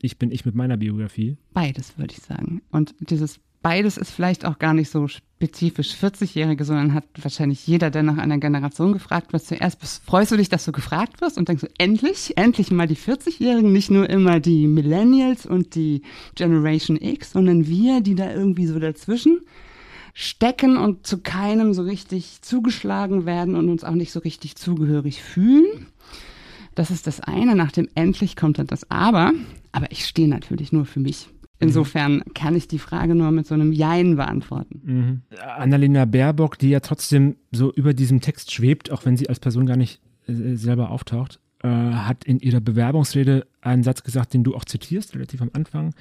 ich 0.00 0.20
bin 0.20 0.30
ich 0.30 0.44
mit 0.44 0.54
meiner 0.54 0.76
Biografie? 0.76 1.36
Beides, 1.52 1.98
würde 1.98 2.14
ich 2.16 2.22
sagen. 2.22 2.62
Und 2.70 2.94
dieses 3.00 3.40
beides 3.62 3.96
ist 3.96 4.10
vielleicht 4.10 4.44
auch 4.44 4.58
gar 4.58 4.74
nicht 4.74 4.90
so 4.90 5.08
spezifisch 5.08 5.94
40-Jährige, 5.94 6.64
sondern 6.64 6.94
hat 6.94 7.04
wahrscheinlich 7.20 7.66
jeder, 7.66 7.90
der 7.90 8.02
nach 8.02 8.18
einer 8.18 8.38
Generation 8.38 8.92
gefragt 8.92 9.32
wird, 9.32 9.44
zuerst 9.44 9.78
freust 10.04 10.32
du 10.32 10.36
dich, 10.36 10.48
dass 10.48 10.64
du 10.64 10.72
gefragt 10.72 11.20
wirst 11.20 11.38
und 11.38 11.48
denkst 11.48 11.62
so, 11.62 11.68
endlich, 11.78 12.36
endlich 12.36 12.70
mal 12.70 12.86
die 12.86 12.96
40-Jährigen, 12.96 13.72
nicht 13.72 13.90
nur 13.90 14.08
immer 14.08 14.40
die 14.40 14.66
Millennials 14.66 15.46
und 15.46 15.74
die 15.74 16.02
Generation 16.34 16.96
X, 17.00 17.32
sondern 17.32 17.66
wir, 17.66 18.00
die 18.00 18.14
da 18.14 18.32
irgendwie 18.32 18.66
so 18.66 18.78
dazwischen 18.78 19.40
stecken 20.14 20.76
und 20.76 21.06
zu 21.06 21.18
keinem 21.18 21.74
so 21.74 21.82
richtig 21.82 22.42
zugeschlagen 22.42 23.24
werden 23.24 23.54
und 23.54 23.68
uns 23.68 23.84
auch 23.84 23.94
nicht 23.94 24.10
so 24.10 24.18
richtig 24.18 24.56
zugehörig 24.56 25.22
fühlen. 25.22 25.86
Das 26.74 26.90
ist 26.90 27.06
das 27.06 27.20
eine. 27.20 27.54
Nach 27.54 27.70
dem 27.70 27.88
endlich 27.94 28.34
kommt 28.34 28.58
dann 28.58 28.66
das 28.66 28.90
Aber. 28.90 29.32
Aber 29.70 29.90
ich 29.92 30.06
stehe 30.06 30.28
natürlich 30.28 30.72
nur 30.72 30.86
für 30.86 31.00
mich. 31.00 31.28
Insofern 31.60 32.22
kann 32.34 32.54
ich 32.54 32.68
die 32.68 32.78
Frage 32.78 33.14
nur 33.14 33.30
mit 33.30 33.46
so 33.46 33.54
einem 33.54 33.72
Jein 33.72 34.16
beantworten. 34.16 34.80
Mhm. 34.84 35.22
Annalena 35.56 36.04
Baerbock, 36.04 36.58
die 36.58 36.70
ja 36.70 36.80
trotzdem 36.80 37.36
so 37.50 37.72
über 37.72 37.94
diesem 37.94 38.20
Text 38.20 38.52
schwebt, 38.52 38.90
auch 38.90 39.04
wenn 39.04 39.16
sie 39.16 39.28
als 39.28 39.40
Person 39.40 39.66
gar 39.66 39.76
nicht 39.76 40.00
äh, 40.28 40.54
selber 40.54 40.90
auftaucht, 40.90 41.40
äh, 41.62 41.68
hat 41.68 42.24
in 42.24 42.38
ihrer 42.38 42.60
Bewerbungsrede 42.60 43.46
einen 43.60 43.82
Satz 43.82 44.04
gesagt, 44.04 44.34
den 44.34 44.44
du 44.44 44.54
auch 44.54 44.64
zitierst, 44.64 45.14
relativ 45.14 45.42
am 45.42 45.50
Anfang. 45.52 45.94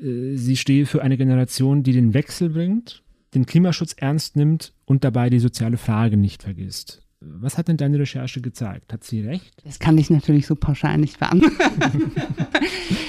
Äh, 0.00 0.34
sie 0.34 0.56
stehe 0.56 0.86
für 0.86 1.02
eine 1.02 1.16
Generation, 1.16 1.82
die 1.82 1.92
den 1.92 2.12
Wechsel 2.12 2.50
bringt 2.50 3.02
den 3.36 3.46
Klimaschutz 3.46 3.94
ernst 3.96 4.34
nimmt 4.34 4.72
und 4.86 5.04
dabei 5.04 5.30
die 5.30 5.38
soziale 5.38 5.76
Frage 5.76 6.16
nicht 6.16 6.42
vergisst. 6.42 7.02
Was 7.20 7.56
hat 7.56 7.68
denn 7.68 7.78
deine 7.78 7.98
Recherche 7.98 8.40
gezeigt? 8.40 8.92
Hat 8.92 9.02
sie 9.02 9.20
recht? 9.20 9.54
Das 9.64 9.78
kann 9.78 9.96
ich 9.96 10.10
natürlich 10.10 10.46
so 10.46 10.54
pauschal 10.54 10.98
nicht 10.98 11.18
beantworten. 11.18 12.12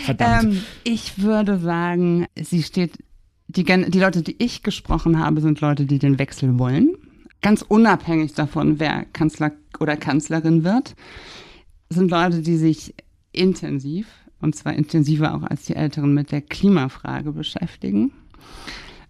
Verdammt. 0.06 0.54
Ähm, 0.56 0.62
ich 0.84 1.22
würde 1.22 1.60
sagen, 1.60 2.26
sie 2.40 2.64
steht, 2.64 2.98
die, 3.48 3.64
die 3.64 4.00
Leute, 4.00 4.22
die 4.22 4.42
ich 4.42 4.64
gesprochen 4.64 5.20
habe, 5.20 5.42
sind 5.42 5.60
Leute, 5.60 5.86
die 5.86 6.00
den 6.00 6.20
Wechsel 6.20 6.58
wollen. 6.58 6.96
Ganz 7.42 7.62
unabhängig 7.62 8.34
davon, 8.34 8.80
wer 8.80 9.06
Kanzler 9.06 9.52
oder 9.80 9.98
Kanzlerin 9.98 10.64
wird, 10.64 10.96
sind 11.90 12.10
Leute, 12.10 12.42
die 12.42 12.58
sich 12.58 12.96
intensiv, 13.34 14.08
und 14.40 14.56
zwar 14.56 14.74
intensiver 14.74 15.36
auch 15.36 15.44
als 15.44 15.66
die 15.66 15.76
Älteren, 15.76 16.14
mit 16.14 16.32
der 16.32 16.42
Klimafrage 16.42 17.34
beschäftigen. 17.34 18.12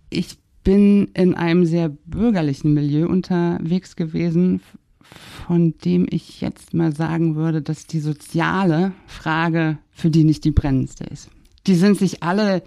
Ich 0.09 0.37
bin 0.63 1.05
in 1.13 1.35
einem 1.35 1.65
sehr 1.65 1.89
bürgerlichen 1.89 2.73
Milieu 2.73 3.07
unterwegs 3.07 3.95
gewesen, 3.95 4.61
von 5.45 5.75
dem 5.83 6.07
ich 6.09 6.41
jetzt 6.41 6.73
mal 6.73 6.95
sagen 6.95 7.35
würde, 7.35 7.61
dass 7.61 7.87
die 7.87 7.99
soziale 7.99 8.91
Frage 9.05 9.77
für 9.91 10.09
die 10.09 10.23
nicht 10.23 10.43
die 10.43 10.51
brennendste 10.51 11.05
ist. 11.05 11.29
Die 11.67 11.75
sind 11.75 11.97
sich 11.97 12.23
alle 12.23 12.63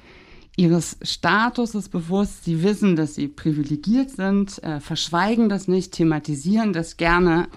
ihres 0.57 0.99
Statuses 1.03 1.89
bewusst, 1.89 2.45
sie 2.45 2.63
wissen, 2.63 2.97
dass 2.97 3.15
sie 3.15 3.29
privilegiert 3.29 4.11
sind, 4.11 4.63
äh, 4.63 4.81
verschweigen 4.81 5.49
das 5.49 5.69
nicht, 5.69 5.93
thematisieren 5.93 6.73
das 6.73 6.97
gerne, 6.97 7.49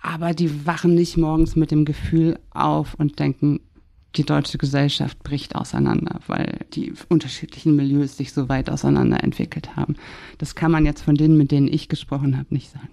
aber 0.00 0.32
die 0.32 0.66
wachen 0.66 0.94
nicht 0.94 1.16
morgens 1.16 1.56
mit 1.56 1.70
dem 1.70 1.84
Gefühl 1.84 2.38
auf 2.50 2.94
und 2.94 3.18
denken, 3.18 3.60
die 4.16 4.24
deutsche 4.24 4.58
Gesellschaft 4.58 5.22
bricht 5.22 5.54
auseinander, 5.54 6.20
weil 6.26 6.66
die 6.72 6.92
unterschiedlichen 7.08 7.76
Milieus 7.76 8.16
sich 8.16 8.32
so 8.32 8.48
weit 8.48 8.68
auseinander 8.68 9.22
entwickelt 9.22 9.76
haben. 9.76 9.94
Das 10.38 10.54
kann 10.54 10.72
man 10.72 10.84
jetzt 10.84 11.02
von 11.02 11.14
denen, 11.14 11.36
mit 11.36 11.52
denen 11.52 11.68
ich 11.68 11.88
gesprochen 11.88 12.36
habe, 12.36 12.46
nicht 12.50 12.72
sagen. 12.72 12.88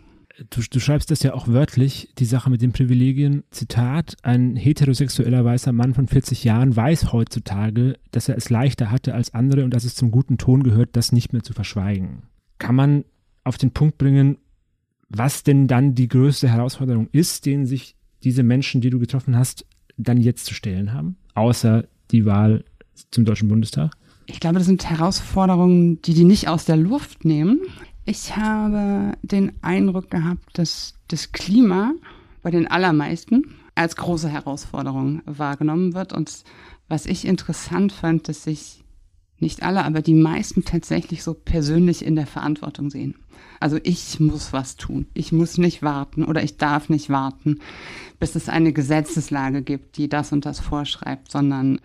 Du, 0.52 0.62
du, 0.62 0.80
schreibst 0.80 1.10
das 1.10 1.24
ja 1.24 1.34
auch 1.34 1.48
wörtlich, 1.48 2.10
die 2.20 2.26
Sache 2.26 2.52
mit 2.52 2.62
den 2.62 2.72
Privilegien. 2.72 3.44
Zitat, 3.50 4.16
ein 4.22 4.56
heterosexueller 4.56 5.44
weißer 5.44 5.72
Mann 5.72 5.96
von 5.96 6.08
40 6.08 6.44
Jahren 6.44 6.76
weiß 6.76 7.12
heutzutage, 7.12 7.98
dass 8.12 8.30
er 8.30 8.38
es 8.38 8.52
leichter 8.52 8.92
hatte 8.92 9.16
als 9.16 9.34
andere 9.34 9.64
und 9.64 9.74
dass 9.74 9.84
es 9.84 9.96
zum 9.96 10.12
guten 10.12 10.38
Ton 10.38 10.62
gehört, 10.62 10.90
das 10.96 11.12
nicht 11.12 11.34
mehr 11.34 11.42
zu 11.42 11.54
verschweigen. 11.54 12.24
Kann 12.60 12.76
man 12.76 13.06
auf 13.44 13.58
den 13.58 13.72
Punkt 13.72 13.98
bringen, 13.98 14.38
was 15.10 15.42
denn 15.42 15.68
dann 15.68 15.96
die 15.96 16.08
größte 16.08 16.50
Herausforderung 16.50 17.08
ist, 17.12 17.48
den 17.48 17.66
sich 17.66 17.96
diese 18.24 18.44
Menschen, 18.44 18.82
die 18.82 18.92
du 18.92 19.00
getroffen 19.00 19.36
hast, 19.36 19.66
dann 19.98 20.18
jetzt 20.18 20.46
zu 20.46 20.54
stellen 20.54 20.94
haben, 20.94 21.18
außer 21.34 21.86
die 22.12 22.26
Wahl 22.26 22.64
zum 23.10 23.26
Deutschen 23.26 23.48
Bundestag? 23.48 23.96
Ich 24.28 24.40
glaube, 24.40 24.60
das 24.60 24.68
sind 24.68 24.88
Herausforderungen, 24.88 26.02
die 26.04 26.14
die 26.14 26.26
nicht 26.26 26.48
aus 26.48 26.66
der 26.66 26.78
Luft 26.78 27.26
nehmen. 27.26 27.62
Ich 28.10 28.38
habe 28.38 29.18
den 29.22 29.52
Eindruck 29.62 30.10
gehabt, 30.10 30.58
dass 30.58 30.94
das 31.10 31.34
Klima 31.34 31.92
bei 32.42 32.52
den 32.52 32.66
allermeisten 32.66 33.54
als 33.76 33.98
große 33.98 34.30
Herausforderung 34.30 35.22
wahrgenommen 35.26 35.94
wird. 35.94 36.14
Und 36.14 36.46
was 36.88 37.06
ich 37.06 37.28
interessant 37.28 37.92
fand, 37.92 38.30
dass 38.30 38.46
sich 38.46 38.86
nicht 39.40 39.64
alle, 39.64 39.86
aber 39.86 40.02
die 40.02 40.14
meisten 40.14 40.66
tatsächlich 40.66 41.24
so 41.24 41.34
persönlich 41.34 42.04
in 42.04 42.16
der 42.16 42.28
Verantwortung 42.28 42.90
sehen. 42.90 43.16
Also 43.60 43.80
ich 43.84 44.20
muss 44.20 44.54
was 44.54 44.76
tun. 44.76 45.08
Ich 45.14 45.32
muss 45.32 45.58
nicht 45.58 45.82
warten 45.82 46.24
oder 46.24 46.44
ich 46.44 46.58
darf 46.58 46.90
nicht 46.90 47.10
warten, 47.10 47.60
bis 48.20 48.36
es 48.36 48.50
eine 48.50 48.74
Gesetzeslage 48.74 49.62
gibt, 49.62 49.98
die 49.98 50.10
das 50.10 50.32
und 50.32 50.46
das 50.46 50.60
vorschreibt, 50.60 51.32
sondern 51.32 51.80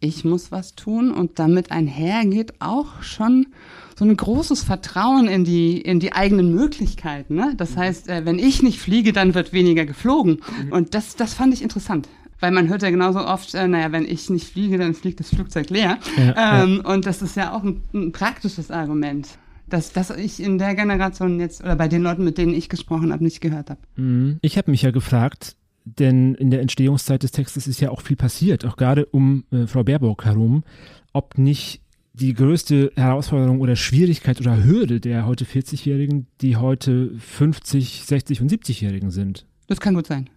ich 0.00 0.24
muss 0.24 0.52
was 0.52 0.74
tun 0.74 1.10
und 1.10 1.38
damit 1.38 1.72
einhergeht 1.72 2.54
auch 2.60 3.02
schon 3.02 3.48
so 3.96 4.04
ein 4.04 4.16
großes 4.16 4.62
Vertrauen 4.62 5.26
in 5.26 5.44
die, 5.44 5.80
in 5.80 5.98
die 5.98 6.12
eigenen 6.12 6.54
Möglichkeiten. 6.54 7.34
Ne? 7.34 7.54
Das 7.56 7.72
mhm. 7.72 7.80
heißt, 7.80 8.08
äh, 8.08 8.24
wenn 8.24 8.38
ich 8.38 8.62
nicht 8.62 8.78
fliege, 8.78 9.12
dann 9.12 9.34
wird 9.34 9.52
weniger 9.52 9.86
geflogen. 9.86 10.40
Mhm. 10.64 10.72
Und 10.72 10.94
das, 10.94 11.16
das 11.16 11.34
fand 11.34 11.52
ich 11.52 11.62
interessant. 11.62 12.08
Weil 12.40 12.52
man 12.52 12.68
hört 12.68 12.82
ja 12.82 12.90
genauso 12.90 13.20
oft, 13.20 13.54
äh, 13.54 13.66
naja, 13.66 13.90
wenn 13.92 14.04
ich 14.04 14.30
nicht 14.30 14.46
fliege, 14.52 14.78
dann 14.78 14.94
fliegt 14.94 15.20
das 15.20 15.30
Flugzeug 15.30 15.70
leer. 15.70 15.98
Ja, 16.16 16.62
ähm, 16.62 16.82
ja. 16.84 16.92
Und 16.92 17.06
das 17.06 17.22
ist 17.22 17.36
ja 17.36 17.52
auch 17.52 17.64
ein, 17.64 17.82
ein 17.92 18.12
praktisches 18.12 18.70
Argument 18.70 19.38
dass 19.68 19.92
das 19.92 20.10
ich 20.10 20.40
in 20.40 20.58
der 20.58 20.74
Generation 20.74 21.40
jetzt 21.40 21.62
oder 21.62 21.76
bei 21.76 21.88
den 21.88 22.02
Leuten, 22.02 22.24
mit 22.24 22.38
denen 22.38 22.54
ich 22.54 22.68
gesprochen 22.68 23.12
habe, 23.12 23.22
nicht 23.22 23.40
gehört 23.40 23.70
habe. 23.70 23.80
Mhm. 23.96 24.38
Ich 24.40 24.56
habe 24.56 24.70
mich 24.70 24.82
ja 24.82 24.90
gefragt, 24.90 25.56
denn 25.84 26.34
in 26.34 26.50
der 26.50 26.60
Entstehungszeit 26.60 27.22
des 27.22 27.32
Textes 27.32 27.66
ist 27.66 27.80
ja 27.80 27.90
auch 27.90 28.02
viel 28.02 28.16
passiert, 28.16 28.64
auch 28.64 28.76
gerade 28.76 29.06
um 29.06 29.44
äh, 29.50 29.66
Frau 29.66 29.84
Baerbock 29.84 30.24
herum, 30.24 30.64
ob 31.12 31.38
nicht 31.38 31.82
die 32.12 32.34
größte 32.34 32.92
Herausforderung 32.96 33.60
oder 33.60 33.76
Schwierigkeit 33.76 34.40
oder 34.40 34.64
Hürde 34.64 35.00
der 35.00 35.24
heute 35.26 35.44
40-Jährigen, 35.44 36.26
die 36.40 36.56
heute 36.56 37.12
50, 37.18 38.04
60 38.04 38.40
und 38.40 38.50
70-Jährigen 38.50 39.10
sind. 39.10 39.46
Das 39.68 39.80
kann 39.80 39.94
gut 39.94 40.06
sein. 40.06 40.28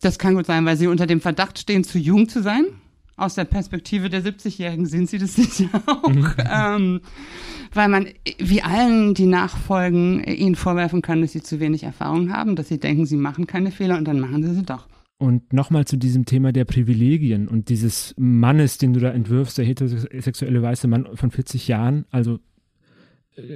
Das 0.00 0.18
kann 0.18 0.34
gut 0.34 0.46
sein, 0.46 0.64
weil 0.64 0.76
sie 0.76 0.86
unter 0.86 1.06
dem 1.06 1.20
Verdacht 1.20 1.58
stehen, 1.58 1.84
zu 1.84 1.98
jung 1.98 2.28
zu 2.28 2.42
sein. 2.42 2.64
Aus 3.16 3.34
der 3.34 3.44
Perspektive 3.44 4.08
der 4.08 4.22
70-Jährigen 4.22 4.86
sind 4.86 5.10
sie 5.10 5.18
das 5.18 5.34
sicher 5.36 5.68
auch. 5.86 6.08
Mhm. 6.08 6.34
ähm, 6.38 7.00
weil 7.74 7.88
man 7.88 8.08
wie 8.38 8.62
allen, 8.62 9.14
die 9.14 9.26
nachfolgen, 9.26 10.22
ihnen 10.22 10.54
vorwerfen 10.54 11.02
kann, 11.02 11.20
dass 11.20 11.32
sie 11.32 11.42
zu 11.42 11.58
wenig 11.58 11.82
Erfahrung 11.82 12.32
haben, 12.32 12.54
dass 12.54 12.68
sie 12.68 12.78
denken, 12.78 13.06
sie 13.06 13.16
machen 13.16 13.46
keine 13.46 13.72
Fehler 13.72 13.98
und 13.98 14.06
dann 14.06 14.20
machen 14.20 14.42
sie 14.44 14.54
sie 14.54 14.62
doch. 14.62 14.86
Und 15.18 15.52
nochmal 15.52 15.84
zu 15.84 15.96
diesem 15.96 16.26
Thema 16.26 16.52
der 16.52 16.64
Privilegien 16.64 17.48
und 17.48 17.70
dieses 17.70 18.14
Mannes, 18.16 18.78
den 18.78 18.92
du 18.92 19.00
da 19.00 19.10
entwirfst, 19.10 19.58
der 19.58 19.64
heterosexuelle 19.64 20.62
weiße 20.62 20.86
Mann 20.86 21.08
von 21.14 21.32
40 21.32 21.66
Jahren, 21.66 22.04
also 22.10 22.38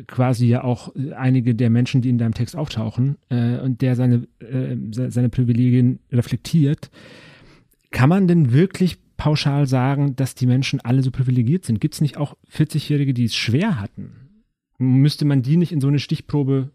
quasi 0.06 0.46
ja 0.46 0.64
auch 0.64 0.94
einige 1.16 1.54
der 1.54 1.70
Menschen, 1.70 2.02
die 2.02 2.10
in 2.10 2.18
deinem 2.18 2.34
Text 2.34 2.56
auftauchen 2.56 3.16
äh, 3.28 3.58
und 3.58 3.82
der 3.82 3.96
seine, 3.96 4.26
äh, 4.40 4.76
seine 4.90 5.28
Privilegien 5.28 5.98
reflektiert. 6.10 6.90
Kann 7.90 8.08
man 8.08 8.28
denn 8.28 8.52
wirklich 8.52 8.98
pauschal 9.16 9.66
sagen, 9.66 10.16
dass 10.16 10.34
die 10.34 10.46
Menschen 10.46 10.80
alle 10.80 11.02
so 11.02 11.10
privilegiert 11.10 11.64
sind? 11.64 11.80
Gibt 11.80 11.94
es 11.94 12.00
nicht 12.00 12.16
auch 12.16 12.36
40-Jährige, 12.52 13.14
die 13.14 13.24
es 13.24 13.34
schwer 13.34 13.80
hatten? 13.80 14.12
Müsste 14.78 15.24
man 15.24 15.42
die 15.42 15.56
nicht 15.56 15.72
in 15.72 15.80
so 15.80 15.88
eine 15.88 15.98
Stichprobe 15.98 16.70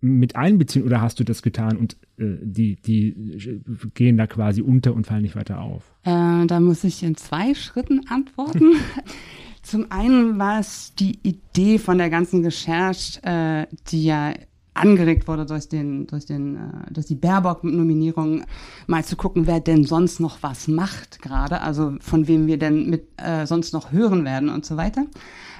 mit 0.00 0.36
einbeziehen 0.36 0.84
oder 0.84 1.00
hast 1.00 1.18
du 1.18 1.24
das 1.24 1.42
getan 1.42 1.76
und 1.76 1.96
äh, 2.18 2.36
die, 2.40 2.76
die 2.76 3.60
gehen 3.94 4.16
da 4.16 4.28
quasi 4.28 4.62
unter 4.62 4.94
und 4.94 5.06
fallen 5.06 5.22
nicht 5.22 5.34
weiter 5.34 5.60
auf? 5.60 5.92
Äh, 6.04 6.46
da 6.46 6.60
muss 6.60 6.84
ich 6.84 7.02
in 7.02 7.16
zwei 7.16 7.54
Schritten 7.54 8.06
antworten. 8.08 8.74
Zum 9.68 9.92
einen 9.92 10.38
war 10.38 10.60
es 10.60 10.94
die 10.94 11.18
Idee 11.22 11.78
von 11.78 11.98
der 11.98 12.08
ganzen 12.08 12.42
Recherche, 12.42 13.22
äh, 13.22 13.66
die 13.88 14.04
ja 14.04 14.32
angeregt 14.72 15.28
wurde 15.28 15.44
durch 15.44 15.68
den, 15.68 16.06
durch 16.06 16.24
den, 16.24 16.56
äh, 16.56 16.90
durch 16.90 17.04
die 17.04 17.14
Baerbock-Nominierung, 17.14 18.44
mal 18.86 19.04
zu 19.04 19.14
gucken, 19.16 19.46
wer 19.46 19.60
denn 19.60 19.84
sonst 19.84 20.20
noch 20.20 20.38
was 20.40 20.68
macht 20.68 21.20
gerade, 21.20 21.60
also 21.60 21.96
von 22.00 22.26
wem 22.28 22.46
wir 22.46 22.58
denn 22.58 22.88
mit 22.88 23.08
äh, 23.18 23.44
sonst 23.44 23.74
noch 23.74 23.92
hören 23.92 24.24
werden 24.24 24.48
und 24.48 24.64
so 24.64 24.78
weiter. 24.78 25.04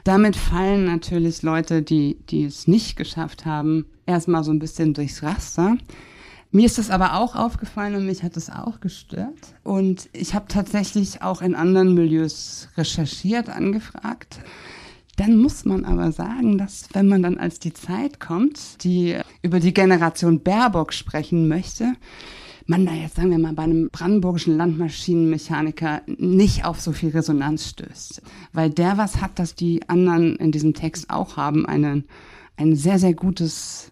Damit 0.04 0.36
fallen 0.36 0.86
natürlich 0.86 1.42
Leute, 1.42 1.82
die, 1.82 2.16
die 2.30 2.44
es 2.44 2.66
nicht 2.66 2.96
geschafft 2.96 3.44
haben, 3.44 3.84
erstmal 4.06 4.42
so 4.42 4.52
ein 4.52 4.58
bisschen 4.58 4.94
durchs 4.94 5.22
Raster. 5.22 5.76
Mir 6.50 6.64
ist 6.64 6.78
das 6.78 6.90
aber 6.90 7.14
auch 7.18 7.36
aufgefallen 7.36 7.94
und 7.94 8.06
mich 8.06 8.22
hat 8.22 8.36
das 8.36 8.48
auch 8.48 8.80
gestört. 8.80 9.36
Und 9.64 10.08
ich 10.12 10.34
habe 10.34 10.46
tatsächlich 10.48 11.22
auch 11.22 11.42
in 11.42 11.54
anderen 11.54 11.94
Milieus 11.94 12.68
recherchiert, 12.76 13.50
angefragt. 13.50 14.40
Dann 15.16 15.36
muss 15.36 15.64
man 15.64 15.84
aber 15.84 16.10
sagen, 16.10 16.56
dass 16.56 16.88
wenn 16.94 17.08
man 17.08 17.22
dann 17.22 17.38
als 17.38 17.58
die 17.58 17.74
Zeit 17.74 18.18
kommt, 18.18 18.82
die 18.84 19.18
über 19.42 19.60
die 19.60 19.74
Generation 19.74 20.40
Baerbock 20.40 20.94
sprechen 20.94 21.48
möchte, 21.48 21.94
man 22.68 22.86
da 22.86 22.92
jetzt 22.92 23.16
sagen 23.16 23.30
wir 23.30 23.38
mal 23.38 23.54
bei 23.54 23.64
einem 23.64 23.90
brandenburgischen 23.90 24.56
Landmaschinenmechaniker 24.56 26.02
nicht 26.06 26.64
auf 26.64 26.80
so 26.80 26.92
viel 26.92 27.10
Resonanz 27.10 27.68
stößt. 27.70 28.22
Weil 28.52 28.70
der 28.70 28.96
was 28.96 29.20
hat, 29.20 29.38
das 29.38 29.54
die 29.54 29.88
anderen 29.88 30.36
in 30.36 30.52
diesem 30.52 30.74
Text 30.74 31.10
auch 31.10 31.36
haben, 31.36 31.66
einen, 31.66 32.04
ein 32.56 32.76
sehr, 32.76 32.98
sehr 32.98 33.14
gutes 33.14 33.90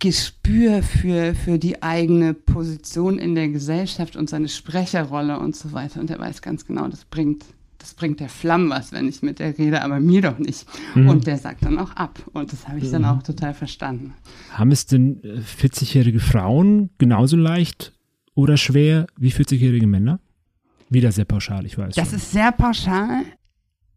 Gespür 0.00 0.82
für, 0.82 1.34
für 1.34 1.58
die 1.58 1.82
eigene 1.82 2.34
Position 2.34 3.18
in 3.18 3.34
der 3.34 3.48
Gesellschaft 3.48 4.16
und 4.16 4.28
seine 4.28 4.48
Sprecherrolle 4.48 5.38
und 5.38 5.54
so 5.54 5.72
weiter. 5.72 6.00
Und 6.00 6.10
er 6.10 6.18
weiß 6.18 6.42
ganz 6.42 6.66
genau, 6.66 6.88
das 6.88 7.04
bringt 7.04 7.44
das 7.80 7.94
bringt 7.94 8.20
der 8.20 8.28
Flamm 8.28 8.70
was, 8.70 8.92
wenn 8.92 9.08
ich 9.08 9.22
mit 9.22 9.38
der 9.38 9.56
rede, 9.56 9.82
aber 9.82 10.00
mir 10.00 10.20
doch 10.20 10.38
nicht. 10.38 10.66
Mhm. 10.94 11.08
Und 11.08 11.26
der 11.26 11.38
sagt 11.38 11.64
dann 11.64 11.78
auch 11.78 11.92
ab. 11.92 12.20
Und 12.32 12.52
das 12.52 12.68
habe 12.68 12.78
ich 12.78 12.90
dann 12.90 13.02
mhm. 13.02 13.08
auch 13.08 13.22
total 13.22 13.54
verstanden. 13.54 14.12
Haben 14.50 14.70
es 14.70 14.86
denn 14.86 15.20
40-jährige 15.22 16.18
äh, 16.18 16.20
Frauen 16.20 16.90
genauso 16.98 17.36
leicht 17.36 17.92
oder 18.34 18.56
schwer 18.56 19.06
wie 19.16 19.30
40-jährige 19.30 19.86
Männer? 19.86 20.20
Wieder 20.90 21.10
sehr 21.10 21.24
pauschal, 21.24 21.64
ich 21.64 21.78
weiß. 21.78 21.94
Das 21.94 22.08
schon. 22.08 22.18
ist 22.18 22.32
sehr 22.32 22.52
pauschal. 22.52 23.22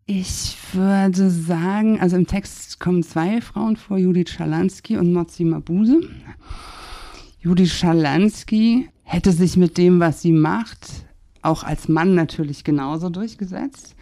Ich 0.05 0.57
würde 0.73 1.29
sagen, 1.29 2.01
also 2.01 2.17
im 2.17 2.27
Text 2.27 2.81
kommen 2.81 3.03
zwei 3.03 3.39
Frauen 3.39 3.77
vor, 3.77 3.97
Judith 3.97 4.31
Schalansky 4.31 4.97
und 4.97 5.13
Mozi 5.13 5.45
Mabuse. 5.45 6.01
Judith 7.39 7.71
Schalansky 7.71 8.89
hätte 9.03 9.31
sich 9.31 9.55
mit 9.55 9.77
dem, 9.77 10.01
was 10.01 10.21
sie 10.21 10.33
macht, 10.33 11.05
auch 11.43 11.63
als 11.63 11.87
Mann 11.87 12.15
natürlich 12.15 12.63
genauso 12.63 13.09
durchgesetzt. 13.09 13.95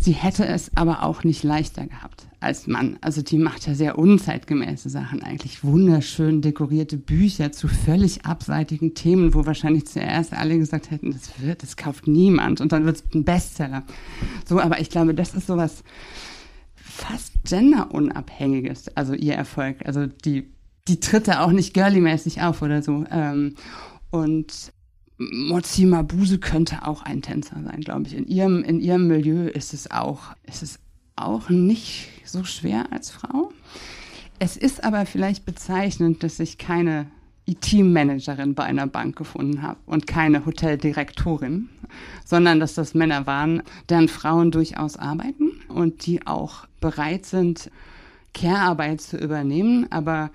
Sie 0.00 0.12
hätte 0.12 0.46
es 0.46 0.70
aber 0.76 1.02
auch 1.02 1.24
nicht 1.24 1.42
leichter 1.42 1.86
gehabt 1.86 2.26
als 2.40 2.66
Mann. 2.66 2.98
Also 3.00 3.22
die 3.22 3.38
macht 3.38 3.66
ja 3.66 3.74
sehr 3.74 3.98
unzeitgemäße 3.98 4.90
Sachen 4.90 5.22
eigentlich. 5.22 5.64
Wunderschön 5.64 6.42
dekorierte 6.42 6.98
Bücher 6.98 7.52
zu 7.52 7.68
völlig 7.68 8.26
abseitigen 8.26 8.94
Themen, 8.94 9.34
wo 9.34 9.46
wahrscheinlich 9.46 9.86
zuerst 9.86 10.32
alle 10.34 10.58
gesagt 10.58 10.90
hätten, 10.90 11.12
das 11.12 11.40
wird, 11.40 11.62
das 11.62 11.76
kauft 11.76 12.06
niemand 12.06 12.60
und 12.60 12.72
dann 12.72 12.84
wird 12.84 12.96
es 12.96 13.04
ein 13.14 13.24
Bestseller. 13.24 13.82
So, 14.46 14.60
aber 14.60 14.80
ich 14.80 14.90
glaube, 14.90 15.14
das 15.14 15.34
ist 15.34 15.46
sowas 15.46 15.82
fast 16.74 17.32
genderunabhängiges, 17.44 18.94
also 18.96 19.14
ihr 19.14 19.34
Erfolg. 19.34 19.78
Also 19.84 20.06
die, 20.06 20.52
die 20.86 21.00
tritt 21.00 21.26
da 21.28 21.40
auch 21.44 21.50
nicht 21.50 21.74
girly-mäßig 21.74 22.42
auf 22.42 22.62
oder 22.62 22.82
so. 22.82 23.04
Ähm, 23.10 23.54
und 24.10 24.72
Mozi 25.16 25.86
Mabuse 25.86 26.38
könnte 26.38 26.86
auch 26.86 27.02
ein 27.02 27.22
Tänzer 27.22 27.56
sein, 27.62 27.80
glaube 27.80 28.06
ich. 28.06 28.14
In 28.14 28.26
ihrem, 28.26 28.64
in 28.64 28.80
ihrem 28.80 29.06
Milieu 29.06 29.46
ist 29.46 29.72
es 29.72 29.90
auch, 29.90 30.34
ist 30.44 30.62
es 30.62 30.80
auch 31.16 31.48
nicht 31.50 32.08
so 32.24 32.44
schwer 32.44 32.92
als 32.92 33.10
Frau. 33.10 33.52
Es 34.38 34.56
ist 34.56 34.82
aber 34.82 35.06
vielleicht 35.06 35.44
bezeichnend, 35.44 36.22
dass 36.22 36.40
ich 36.40 36.58
keine 36.58 37.06
IT-Managerin 37.46 38.54
bei 38.54 38.64
einer 38.64 38.86
Bank 38.86 39.16
gefunden 39.16 39.62
habe 39.62 39.78
und 39.86 40.06
keine 40.06 40.46
Hoteldirektorin, 40.46 41.68
sondern 42.24 42.58
dass 42.58 42.74
das 42.74 42.94
Männer 42.94 43.26
waren, 43.26 43.62
deren 43.88 44.08
Frauen 44.08 44.50
durchaus 44.50 44.96
arbeiten 44.96 45.52
und 45.68 46.06
die 46.06 46.26
auch 46.26 46.66
bereit 46.80 47.26
sind, 47.26 47.70
Care-Arbeit 48.32 49.00
zu 49.00 49.16
übernehmen, 49.18 49.86
aber 49.90 50.30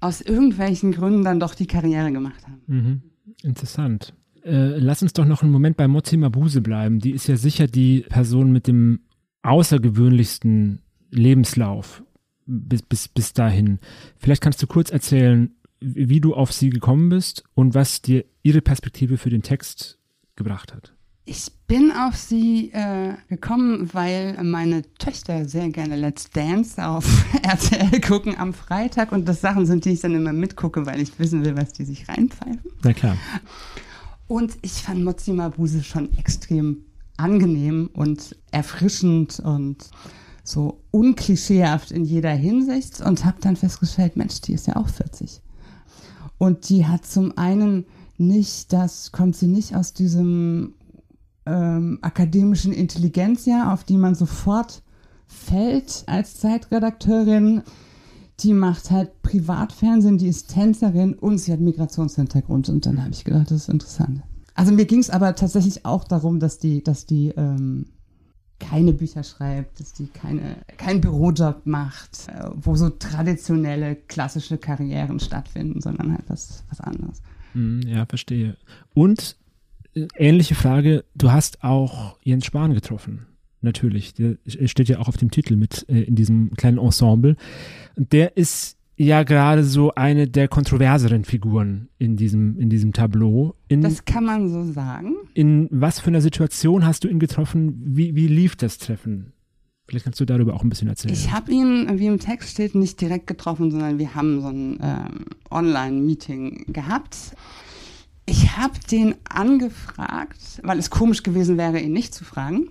aus 0.00 0.20
irgendwelchen 0.20 0.92
Gründen 0.92 1.24
dann 1.24 1.40
doch 1.40 1.54
die 1.54 1.66
Karriere 1.66 2.12
gemacht 2.12 2.46
haben. 2.46 2.62
Mhm. 2.66 3.02
Interessant. 3.42 4.14
Äh, 4.44 4.78
lass 4.78 5.02
uns 5.02 5.12
doch 5.12 5.24
noch 5.24 5.42
einen 5.42 5.52
Moment 5.52 5.76
bei 5.76 5.86
Mozi 5.86 6.16
Mabuse 6.16 6.60
bleiben. 6.60 6.98
Die 6.98 7.12
ist 7.12 7.28
ja 7.28 7.36
sicher 7.36 7.66
die 7.66 8.00
Person 8.08 8.52
mit 8.52 8.66
dem 8.66 9.00
außergewöhnlichsten 9.42 10.80
Lebenslauf 11.10 12.02
bis, 12.46 12.82
bis, 12.82 13.08
bis 13.08 13.32
dahin. 13.32 13.78
Vielleicht 14.18 14.42
kannst 14.42 14.62
du 14.62 14.66
kurz 14.66 14.90
erzählen, 14.90 15.54
wie 15.80 16.20
du 16.20 16.34
auf 16.34 16.52
sie 16.52 16.70
gekommen 16.70 17.08
bist 17.08 17.44
und 17.54 17.74
was 17.74 18.02
dir 18.02 18.24
ihre 18.42 18.60
Perspektive 18.60 19.18
für 19.18 19.30
den 19.30 19.42
Text 19.42 19.98
gebracht 20.36 20.74
hat. 20.74 20.94
Ich 21.24 21.52
bin 21.68 21.92
auf 21.92 22.16
sie 22.16 22.72
äh, 22.72 23.14
gekommen, 23.28 23.88
weil 23.92 24.42
meine 24.42 24.82
Töchter 24.98 25.48
sehr 25.48 25.68
gerne 25.68 25.94
Let's 25.94 26.30
Dance 26.30 26.84
auf 26.84 27.06
RTL 27.42 28.00
gucken 28.00 28.36
am 28.36 28.52
Freitag 28.52 29.12
und 29.12 29.28
das 29.28 29.40
Sachen 29.40 29.64
sind, 29.64 29.84
die 29.84 29.90
ich 29.90 30.00
dann 30.00 30.16
immer 30.16 30.32
mitgucke, 30.32 30.84
weil 30.84 31.00
ich 31.00 31.16
wissen 31.20 31.44
will, 31.44 31.56
was 31.56 31.72
die 31.72 31.84
sich 31.84 32.08
reinpfeifen. 32.08 32.72
Na 32.82 32.92
klar. 32.92 33.16
Und 34.26 34.56
ich 34.62 34.72
fand 34.72 35.04
Mozi 35.04 35.32
Mabuse 35.32 35.84
schon 35.84 36.12
extrem 36.18 36.86
angenehm 37.16 37.88
und 37.92 38.36
erfrischend 38.50 39.38
und 39.38 39.90
so 40.42 40.82
unklischeehaft 40.90 41.92
in 41.92 42.04
jeder 42.04 42.32
Hinsicht 42.32 43.00
und 43.00 43.24
habe 43.24 43.36
dann 43.40 43.54
festgestellt, 43.54 44.16
Mensch, 44.16 44.40
die 44.40 44.54
ist 44.54 44.66
ja 44.66 44.74
auch 44.74 44.88
40. 44.88 45.40
Und 46.38 46.68
die 46.68 46.86
hat 46.86 47.06
zum 47.06 47.38
einen 47.38 47.86
nicht, 48.18 48.72
das 48.72 49.12
kommt 49.12 49.36
sie 49.36 49.46
nicht 49.46 49.76
aus 49.76 49.92
diesem 49.92 50.74
ähm, 51.46 51.98
akademischen 52.02 52.72
Intelligenz 52.72 53.46
ja, 53.46 53.72
auf 53.72 53.84
die 53.84 53.96
man 53.96 54.14
sofort 54.14 54.82
fällt 55.26 56.04
als 56.06 56.38
Zeitredakteurin. 56.38 57.62
Die 58.40 58.54
macht 58.54 58.90
halt 58.90 59.22
Privatfernsehen, 59.22 60.18
die 60.18 60.28
ist 60.28 60.52
Tänzerin 60.52 61.14
und 61.14 61.38
sie 61.38 61.52
hat 61.52 61.60
Migrationshintergrund. 61.60 62.68
Und 62.68 62.86
dann 62.86 63.00
habe 63.00 63.12
ich 63.12 63.24
gedacht, 63.24 63.50
das 63.50 63.62
ist 63.62 63.68
interessant. 63.68 64.22
Also 64.54 64.72
mir 64.72 64.84
ging 64.84 64.98
es 64.98 65.10
aber 65.10 65.34
tatsächlich 65.34 65.84
auch 65.86 66.04
darum, 66.04 66.40
dass 66.40 66.58
die, 66.58 66.82
dass 66.82 67.06
die 67.06 67.28
ähm, 67.28 67.86
keine 68.58 68.92
Bücher 68.92 69.24
schreibt, 69.24 69.80
dass 69.80 69.92
die 69.92 70.06
keine, 70.06 70.56
keinen 70.76 71.00
Bürojob 71.00 71.66
macht, 71.66 72.28
äh, 72.28 72.48
wo 72.54 72.76
so 72.76 72.90
traditionelle, 72.90 73.96
klassische 73.96 74.58
Karrieren 74.58 75.20
stattfinden, 75.20 75.80
sondern 75.80 76.12
halt 76.12 76.24
was, 76.28 76.64
was 76.68 76.80
anderes. 76.80 77.22
Hm, 77.52 77.82
ja, 77.82 78.06
verstehe. 78.06 78.56
Und 78.94 79.36
ähnliche 80.16 80.54
Frage, 80.54 81.04
du 81.14 81.32
hast 81.32 81.62
auch 81.64 82.18
Jens 82.22 82.46
Spahn 82.46 82.74
getroffen. 82.74 83.26
Natürlich, 83.60 84.14
der 84.14 84.36
steht 84.66 84.88
ja 84.88 84.98
auch 84.98 85.08
auf 85.08 85.16
dem 85.16 85.30
Titel 85.30 85.56
mit 85.56 85.86
äh, 85.88 86.02
in 86.02 86.16
diesem 86.16 86.50
kleinen 86.54 86.78
Ensemble. 86.78 87.36
Der 87.96 88.36
ist 88.36 88.76
ja 88.96 89.22
gerade 89.22 89.64
so 89.64 89.94
eine 89.94 90.28
der 90.28 90.48
kontroverseren 90.48 91.24
Figuren 91.24 91.88
in 91.98 92.16
diesem, 92.16 92.58
in 92.58 92.70
diesem 92.70 92.92
Tableau. 92.92 93.54
In, 93.68 93.82
das 93.82 94.04
kann 94.04 94.24
man 94.24 94.48
so 94.48 94.64
sagen. 94.64 95.14
In 95.34 95.68
was 95.70 96.00
für 96.00 96.08
einer 96.08 96.20
Situation 96.20 96.84
hast 96.84 97.04
du 97.04 97.08
ihn 97.08 97.20
getroffen? 97.20 97.80
Wie, 97.84 98.16
wie 98.16 98.26
lief 98.26 98.56
das 98.56 98.78
Treffen? 98.78 99.32
Vielleicht 99.86 100.04
kannst 100.04 100.20
du 100.20 100.24
darüber 100.24 100.54
auch 100.54 100.62
ein 100.62 100.68
bisschen 100.68 100.88
erzählen. 100.88 101.14
Ich 101.14 101.32
habe 101.32 101.52
ihn, 101.52 101.98
wie 101.98 102.06
im 102.06 102.18
Text 102.18 102.50
steht, 102.50 102.74
nicht 102.74 103.00
direkt 103.00 103.26
getroffen, 103.26 103.70
sondern 103.70 103.98
wir 103.98 104.14
haben 104.14 104.40
so 104.40 104.48
ein 104.48 104.78
ähm, 104.80 105.26
Online-Meeting 105.50 106.72
gehabt. 106.72 107.34
Ich 108.24 108.56
habe 108.56 108.74
den 108.90 109.16
angefragt, 109.28 110.60
weil 110.62 110.78
es 110.78 110.90
komisch 110.90 111.22
gewesen 111.22 111.58
wäre, 111.58 111.80
ihn 111.80 111.92
nicht 111.92 112.14
zu 112.14 112.24
fragen, 112.24 112.68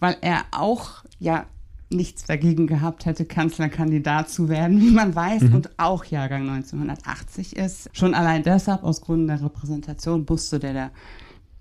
weil 0.00 0.16
er 0.20 0.44
auch 0.50 1.04
ja 1.18 1.46
nichts 1.92 2.24
dagegen 2.24 2.66
gehabt 2.66 3.06
hätte, 3.06 3.24
Kanzlerkandidat 3.24 4.28
zu 4.30 4.48
werden, 4.48 4.80
wie 4.80 4.90
man 4.90 5.14
weiß, 5.14 5.42
mhm. 5.42 5.54
und 5.54 5.78
auch 5.78 6.04
Jahrgang 6.04 6.48
1980 6.48 7.56
ist. 7.56 7.90
Schon 7.92 8.14
allein 8.14 8.42
deshalb, 8.42 8.82
aus 8.82 9.00
Gründen 9.00 9.28
der 9.28 9.42
Repräsentation, 9.42 10.26
musste 10.28 10.58
der 10.58 10.72
da, 10.74 10.90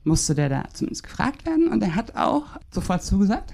musste 0.03 0.33
der 0.33 0.49
da 0.49 0.63
zumindest 0.73 1.03
gefragt 1.03 1.45
werden. 1.45 1.67
Und 1.67 1.83
er 1.83 1.95
hat 1.95 2.15
auch 2.15 2.45
sofort 2.71 3.03
zugesagt. 3.03 3.53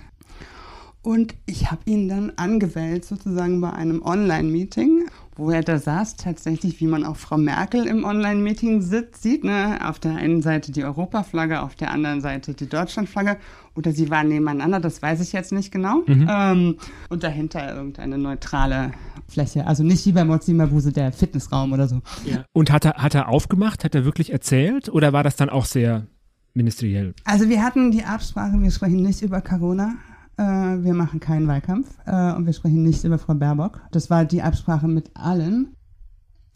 Und 1.02 1.36
ich 1.46 1.72
habe 1.72 1.82
ihn 1.86 2.08
dann 2.08 2.34
angewählt, 2.36 3.06
sozusagen 3.06 3.62
bei 3.62 3.72
einem 3.72 4.02
Online-Meeting, 4.02 5.06
wo 5.38 5.52
er 5.52 5.62
da 5.62 5.78
saß, 5.78 6.16
tatsächlich, 6.18 6.80
wie 6.82 6.88
man 6.88 7.04
auch 7.04 7.16
Frau 7.16 7.38
Merkel 7.38 7.86
im 7.86 8.04
Online-Meeting 8.04 8.82
sieht, 8.82 9.44
ne? 9.44 9.80
auf 9.88 10.00
der 10.00 10.16
einen 10.16 10.42
Seite 10.42 10.72
die 10.72 10.84
Europaflagge, 10.84 11.62
auf 11.62 11.76
der 11.76 11.92
anderen 11.92 12.22
Seite 12.22 12.54
die 12.54 12.68
Deutschlandflagge. 12.68 13.38
Oder 13.76 13.92
sie 13.92 14.10
waren 14.10 14.30
nebeneinander, 14.30 14.80
das 14.80 15.02
weiß 15.02 15.22
ich 15.22 15.34
jetzt 15.34 15.52
nicht 15.52 15.72
genau. 15.72 16.02
Mhm. 16.08 16.28
Ähm, 16.30 16.78
und 17.10 17.24
dahinter 17.24 17.76
irgendeine 17.76 18.18
neutrale 18.18 18.92
Fläche. 19.28 19.68
Also 19.68 19.84
nicht 19.84 20.06
wie 20.08 20.12
bei 20.12 20.26
Mozi 20.26 20.54
Mabuse 20.54 20.92
der 20.92 21.12
Fitnessraum 21.12 21.74
oder 21.74 21.88
so. 21.88 22.02
Ja. 22.26 22.44
Und 22.54 22.72
hat 22.72 22.86
er, 22.86 22.94
hat 22.96 23.14
er 23.14 23.30
aufgemacht? 23.30 23.84
Hat 23.84 23.94
er 23.94 24.06
wirklich 24.06 24.34
erzählt? 24.34 24.90
Oder 24.90 25.14
war 25.14 25.24
das 25.24 25.36
dann 25.36 25.50
auch 25.50 25.66
sehr 25.66 26.08
ministeriell? 26.56 27.14
Also 27.24 27.48
wir 27.50 27.64
hatten 27.64 27.92
die 27.92 28.04
Absprache, 28.04 28.60
wir 28.60 28.72
sprechen 28.72 29.04
nicht 29.04 29.22
über 29.22 29.42
Corona. 29.42 29.96
Äh, 30.38 30.44
wir 30.44 30.94
machen 30.94 31.20
keinen 31.20 31.48
Wahlkampf 31.48 31.88
äh, 32.06 32.34
und 32.34 32.46
wir 32.46 32.54
sprechen 32.54 32.84
nicht 32.84 33.04
über 33.04 33.18
Frau 33.18 33.34
Baerbock. 33.34 33.82
Das 33.92 34.10
war 34.10 34.26
die 34.26 34.42
Absprache 34.42 34.88
mit 34.88 35.12
allen, 35.16 35.76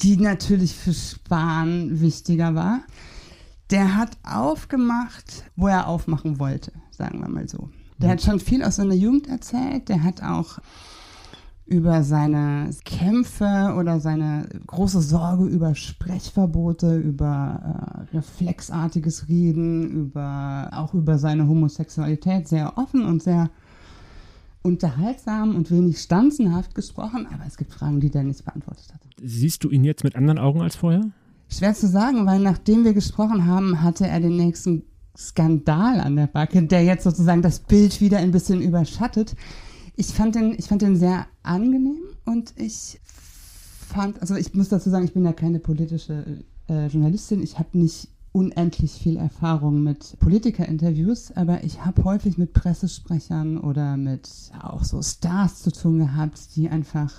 die 0.02 0.18
natürlich 0.18 0.76
für 0.76 0.94
Spahn 0.94 2.00
wichtiger 2.00 2.56
war. 2.56 2.82
Der 3.72 3.96
hat 3.96 4.18
aufgemacht, 4.24 5.46
wo 5.56 5.68
er 5.68 5.88
aufmachen 5.88 6.40
wollte, 6.40 6.72
sagen 6.92 7.22
wir 7.22 7.30
mal 7.30 7.48
so. 7.48 7.70
Der 8.00 8.10
hat 8.10 8.22
schon 8.22 8.40
viel 8.40 8.64
aus 8.64 8.78
seiner 8.78 8.96
Jugend 8.96 9.28
erzählt. 9.28 9.88
Der 9.88 10.04
hat 10.04 10.24
auch 10.24 10.58
über 11.66 12.04
seine 12.04 12.70
Kämpfe 12.84 13.76
oder 13.78 14.00
seine 14.00 14.50
große 14.68 15.02
Sorge 15.02 15.46
über 15.46 15.74
Sprechverbote, 15.74 16.98
über 16.98 18.08
äh, 18.12 18.16
reflexartiges 18.18 19.30
Reden, 19.30 19.90
über 19.90 20.70
auch 20.74 20.94
über 20.94 21.18
seine 21.18 21.48
Homosexualität 21.48 22.48
sehr 22.48 22.78
offen 22.78 23.06
und 23.06 23.24
sehr 23.24 23.50
unterhaltsam 24.64 25.56
und 25.56 25.72
wenig 25.72 26.00
stanzenhaft 26.00 26.76
gesprochen, 26.76 27.28
aber 27.32 27.46
es 27.48 27.58
gibt 27.58 27.74
Fragen, 27.74 28.00
die 28.00 28.10
der 28.10 28.24
nicht 28.24 28.46
beantwortet 28.46 28.94
hat. 28.94 29.02
Siehst 29.22 29.64
du 29.64 29.70
ihn 29.70 29.84
jetzt 29.84 30.04
mit 30.04 30.16
anderen 30.16 30.40
Augen 30.40 30.62
als 30.62 30.76
vorher? 30.76 31.10
Schwer 31.50 31.74
zu 31.74 31.88
sagen, 31.88 32.26
weil 32.26 32.40
nachdem 32.40 32.86
wir 32.86 32.94
gesprochen 32.94 33.46
haben, 33.46 33.82
hatte 33.82 34.08
er 34.08 34.20
den 34.20 34.38
nächsten 34.38 34.84
Skandal 35.18 36.00
an 36.00 36.16
der 36.16 36.28
Backe, 36.28 36.64
der 36.64 36.84
jetzt 36.84 37.04
sozusagen 37.04 37.42
das 37.42 37.60
Bild 37.60 38.00
wieder 38.00 38.20
ein 38.20 38.32
bisschen 38.32 38.62
überschattet. 38.62 39.36
Ich 39.96 40.08
fand 40.08 40.36
den, 40.36 40.56
ich 40.58 40.66
fand 40.66 40.82
den 40.82 40.96
sehr 40.96 41.28
angenehm 41.44 42.04
und 42.26 42.54
ich 42.56 43.00
fand, 43.92 44.22
also 44.22 44.36
ich 44.36 44.54
muss 44.54 44.70
dazu 44.70 44.90
sagen, 44.90 45.06
ich 45.06 45.14
bin 45.14 45.26
ja 45.26 45.34
keine 45.34 45.60
politische 45.60 46.44
äh, 46.70 46.88
Journalistin. 46.88 47.44
Ich 47.44 47.60
habe 47.60 47.78
nicht 47.78 48.08
unendlich 48.32 48.92
viel 48.94 49.18
Erfahrung 49.18 49.84
mit 49.84 50.18
Politikerinterviews, 50.20 51.32
aber 51.36 51.64
ich 51.64 51.84
habe 51.86 52.04
häufig 52.04 52.38
mit 52.38 52.54
Pressesprechern 52.54 53.58
oder 53.58 53.98
mit 53.98 54.30
auch 54.62 54.84
so 54.84 55.02
Stars 55.02 55.62
zu 55.62 55.72
tun 55.72 56.00
gehabt, 56.00 56.56
die 56.56 56.70
einfach 56.70 57.14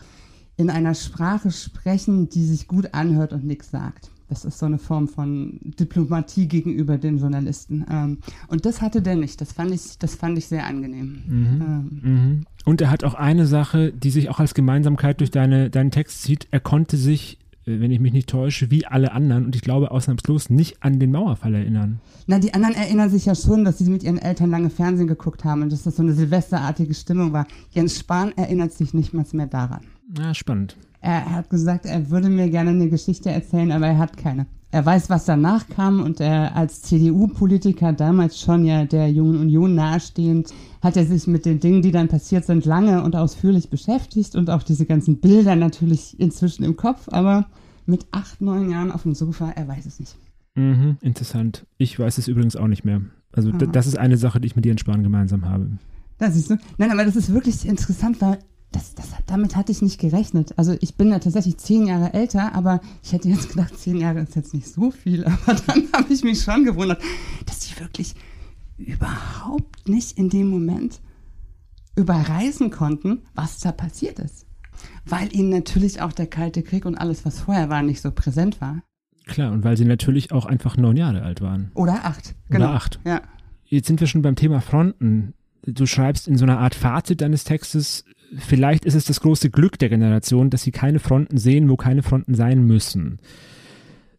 in 0.56 0.70
einer 0.70 0.94
Sprache 0.94 1.50
sprechen, 1.50 2.28
die 2.28 2.44
sich 2.44 2.68
gut 2.68 2.94
anhört 2.94 3.32
und 3.32 3.44
nichts 3.44 3.70
sagt. 3.70 4.10
Das 4.28 4.46
ist 4.46 4.58
so 4.58 4.64
eine 4.64 4.78
Form 4.78 5.08
von 5.08 5.60
Diplomatie 5.62 6.48
gegenüber 6.48 6.96
den 6.96 7.18
Journalisten. 7.18 7.84
Ähm, 7.90 8.18
und 8.48 8.64
das 8.64 8.80
hatte 8.80 9.02
der 9.02 9.14
nicht. 9.14 9.42
Das 9.42 9.52
fand 9.52 9.72
ich, 9.72 9.98
das 9.98 10.14
fand 10.14 10.38
ich 10.38 10.46
sehr 10.46 10.66
angenehm. 10.66 11.22
Mhm. 11.26 11.60
Ähm. 11.60 12.00
Mhm. 12.02 12.46
Und 12.64 12.80
er 12.80 12.90
hat 12.90 13.04
auch 13.04 13.12
eine 13.12 13.46
Sache, 13.46 13.92
die 13.92 14.10
sich 14.10 14.30
auch 14.30 14.40
als 14.40 14.54
Gemeinsamkeit 14.54 15.20
durch 15.20 15.30
deine, 15.30 15.68
deinen 15.68 15.90
Text 15.90 16.22
zieht. 16.22 16.48
Er 16.50 16.60
konnte 16.60 16.96
sich 16.96 17.38
wenn 17.64 17.90
ich 17.90 18.00
mich 18.00 18.12
nicht 18.12 18.28
täusche, 18.28 18.70
wie 18.70 18.86
alle 18.86 19.12
anderen 19.12 19.44
und 19.44 19.54
ich 19.54 19.62
glaube 19.62 19.90
ausnahmslos 19.90 20.50
nicht 20.50 20.82
an 20.82 20.98
den 20.98 21.12
Mauerfall 21.12 21.54
erinnern. 21.54 22.00
Na, 22.26 22.38
die 22.38 22.54
anderen 22.54 22.74
erinnern 22.74 23.10
sich 23.10 23.26
ja 23.26 23.34
schon, 23.34 23.64
dass 23.64 23.78
sie 23.78 23.90
mit 23.90 24.02
ihren 24.02 24.18
Eltern 24.18 24.50
lange 24.50 24.70
Fernsehen 24.70 25.06
geguckt 25.06 25.44
haben 25.44 25.62
und 25.62 25.72
dass 25.72 25.82
das 25.82 25.96
so 25.96 26.02
eine 26.02 26.12
silvesterartige 26.12 26.94
Stimmung 26.94 27.32
war. 27.32 27.46
Jens 27.70 27.98
Spahn 27.98 28.32
erinnert 28.36 28.72
sich 28.72 28.94
nicht 28.94 29.14
mal 29.14 29.24
mehr 29.32 29.46
daran. 29.46 29.82
Na, 30.08 30.34
spannend. 30.34 30.76
Er 31.00 31.30
hat 31.30 31.50
gesagt, 31.50 31.86
er 31.86 32.10
würde 32.10 32.28
mir 32.28 32.48
gerne 32.48 32.70
eine 32.70 32.88
Geschichte 32.88 33.30
erzählen, 33.30 33.72
aber 33.72 33.88
er 33.88 33.98
hat 33.98 34.16
keine. 34.16 34.46
Er 34.72 34.86
weiß, 34.86 35.10
was 35.10 35.26
danach 35.26 35.68
kam 35.68 36.00
und 36.00 36.18
er 36.18 36.56
als 36.56 36.80
CDU-Politiker, 36.80 37.92
damals 37.92 38.40
schon 38.40 38.64
ja 38.64 38.86
der 38.86 39.12
Jungen 39.12 39.38
Union 39.38 39.74
nahestehend, 39.74 40.48
hat 40.80 40.96
er 40.96 41.04
sich 41.04 41.26
mit 41.26 41.44
den 41.44 41.60
Dingen, 41.60 41.82
die 41.82 41.92
dann 41.92 42.08
passiert 42.08 42.46
sind, 42.46 42.64
lange 42.64 43.02
und 43.02 43.14
ausführlich 43.14 43.68
beschäftigt 43.68 44.34
und 44.34 44.48
auch 44.48 44.62
diese 44.62 44.86
ganzen 44.86 45.20
Bilder 45.20 45.56
natürlich 45.56 46.18
inzwischen 46.18 46.64
im 46.64 46.76
Kopf, 46.76 47.10
aber 47.10 47.48
mit 47.84 48.06
acht, 48.12 48.40
neun 48.40 48.70
Jahren 48.70 48.90
auf 48.90 49.02
dem 49.02 49.14
Sofa, 49.14 49.50
er 49.50 49.68
weiß 49.68 49.84
es 49.84 50.00
nicht. 50.00 50.16
Mhm, 50.54 50.96
interessant. 51.02 51.66
Ich 51.76 51.98
weiß 51.98 52.16
es 52.16 52.26
übrigens 52.26 52.56
auch 52.56 52.68
nicht 52.68 52.84
mehr. 52.84 53.02
Also 53.30 53.52
das 53.52 53.86
ist 53.86 53.98
eine 53.98 54.16
Sache, 54.16 54.40
die 54.40 54.46
ich 54.46 54.56
mit 54.56 54.64
dir 54.64 54.72
in 54.72 54.78
Spahn 54.78 55.02
gemeinsam 55.02 55.44
habe. 55.44 55.68
Da 56.16 56.30
siehst 56.30 56.48
du. 56.48 56.56
Nein, 56.78 56.90
aber 56.90 57.04
das 57.04 57.16
ist 57.16 57.32
wirklich 57.32 57.66
interessant, 57.66 58.22
weil 58.22 58.38
das, 58.72 58.94
das, 58.94 59.10
damit 59.26 59.54
hatte 59.56 59.70
ich 59.70 59.82
nicht 59.82 60.00
gerechnet. 60.00 60.54
Also 60.56 60.74
ich 60.80 60.94
bin 60.96 61.10
ja 61.10 61.18
tatsächlich 61.18 61.58
zehn 61.58 61.86
Jahre 61.86 62.12
älter, 62.14 62.54
aber 62.54 62.80
ich 63.02 63.12
hätte 63.12 63.28
jetzt 63.28 63.50
gedacht, 63.50 63.78
zehn 63.78 63.98
Jahre 63.98 64.20
ist 64.20 64.34
jetzt 64.34 64.54
nicht 64.54 64.66
so 64.66 64.90
viel. 64.90 65.24
Aber 65.46 65.54
dann 65.66 65.84
habe 65.92 66.12
ich 66.12 66.24
mich 66.24 66.42
schon 66.42 66.64
gewundert, 66.64 67.02
dass 67.46 67.60
die 67.60 67.78
wirklich 67.78 68.14
überhaupt 68.78 69.88
nicht 69.88 70.18
in 70.18 70.30
dem 70.30 70.48
Moment 70.48 71.00
überreißen 71.96 72.70
konnten, 72.70 73.22
was 73.34 73.60
da 73.60 73.72
passiert 73.72 74.18
ist. 74.18 74.46
Weil 75.04 75.34
ihnen 75.34 75.50
natürlich 75.50 76.00
auch 76.00 76.12
der 76.12 76.26
Kalte 76.26 76.62
Krieg 76.62 76.86
und 76.86 76.96
alles, 76.96 77.24
was 77.24 77.40
vorher 77.40 77.68
war, 77.68 77.82
nicht 77.82 78.00
so 78.00 78.10
präsent 78.10 78.60
war. 78.60 78.82
Klar, 79.26 79.52
und 79.52 79.62
weil 79.62 79.76
sie 79.76 79.84
natürlich 79.84 80.32
auch 80.32 80.46
einfach 80.46 80.76
neun 80.76 80.96
Jahre 80.96 81.22
alt 81.22 81.40
waren. 81.40 81.70
Oder 81.74 82.04
acht. 82.04 82.34
Genau. 82.48 82.66
Oder 82.66 82.74
acht. 82.74 83.00
Ja. 83.04 83.22
Jetzt 83.64 83.86
sind 83.86 84.00
wir 84.00 84.06
schon 84.06 84.22
beim 84.22 84.36
Thema 84.36 84.60
Fronten. 84.60 85.34
Du 85.64 85.86
schreibst 85.86 86.28
in 86.28 86.36
so 86.36 86.44
einer 86.44 86.58
Art 86.58 86.74
Fazit 86.74 87.20
deines 87.20 87.44
Textes, 87.44 88.04
vielleicht 88.36 88.84
ist 88.84 88.94
es 88.94 89.04
das 89.04 89.20
große 89.20 89.50
Glück 89.50 89.78
der 89.78 89.88
Generation, 89.88 90.50
dass 90.50 90.62
sie 90.62 90.72
keine 90.72 90.98
Fronten 90.98 91.38
sehen, 91.38 91.68
wo 91.68 91.76
keine 91.76 92.02
Fronten 92.02 92.34
sein 92.34 92.64
müssen. 92.66 93.20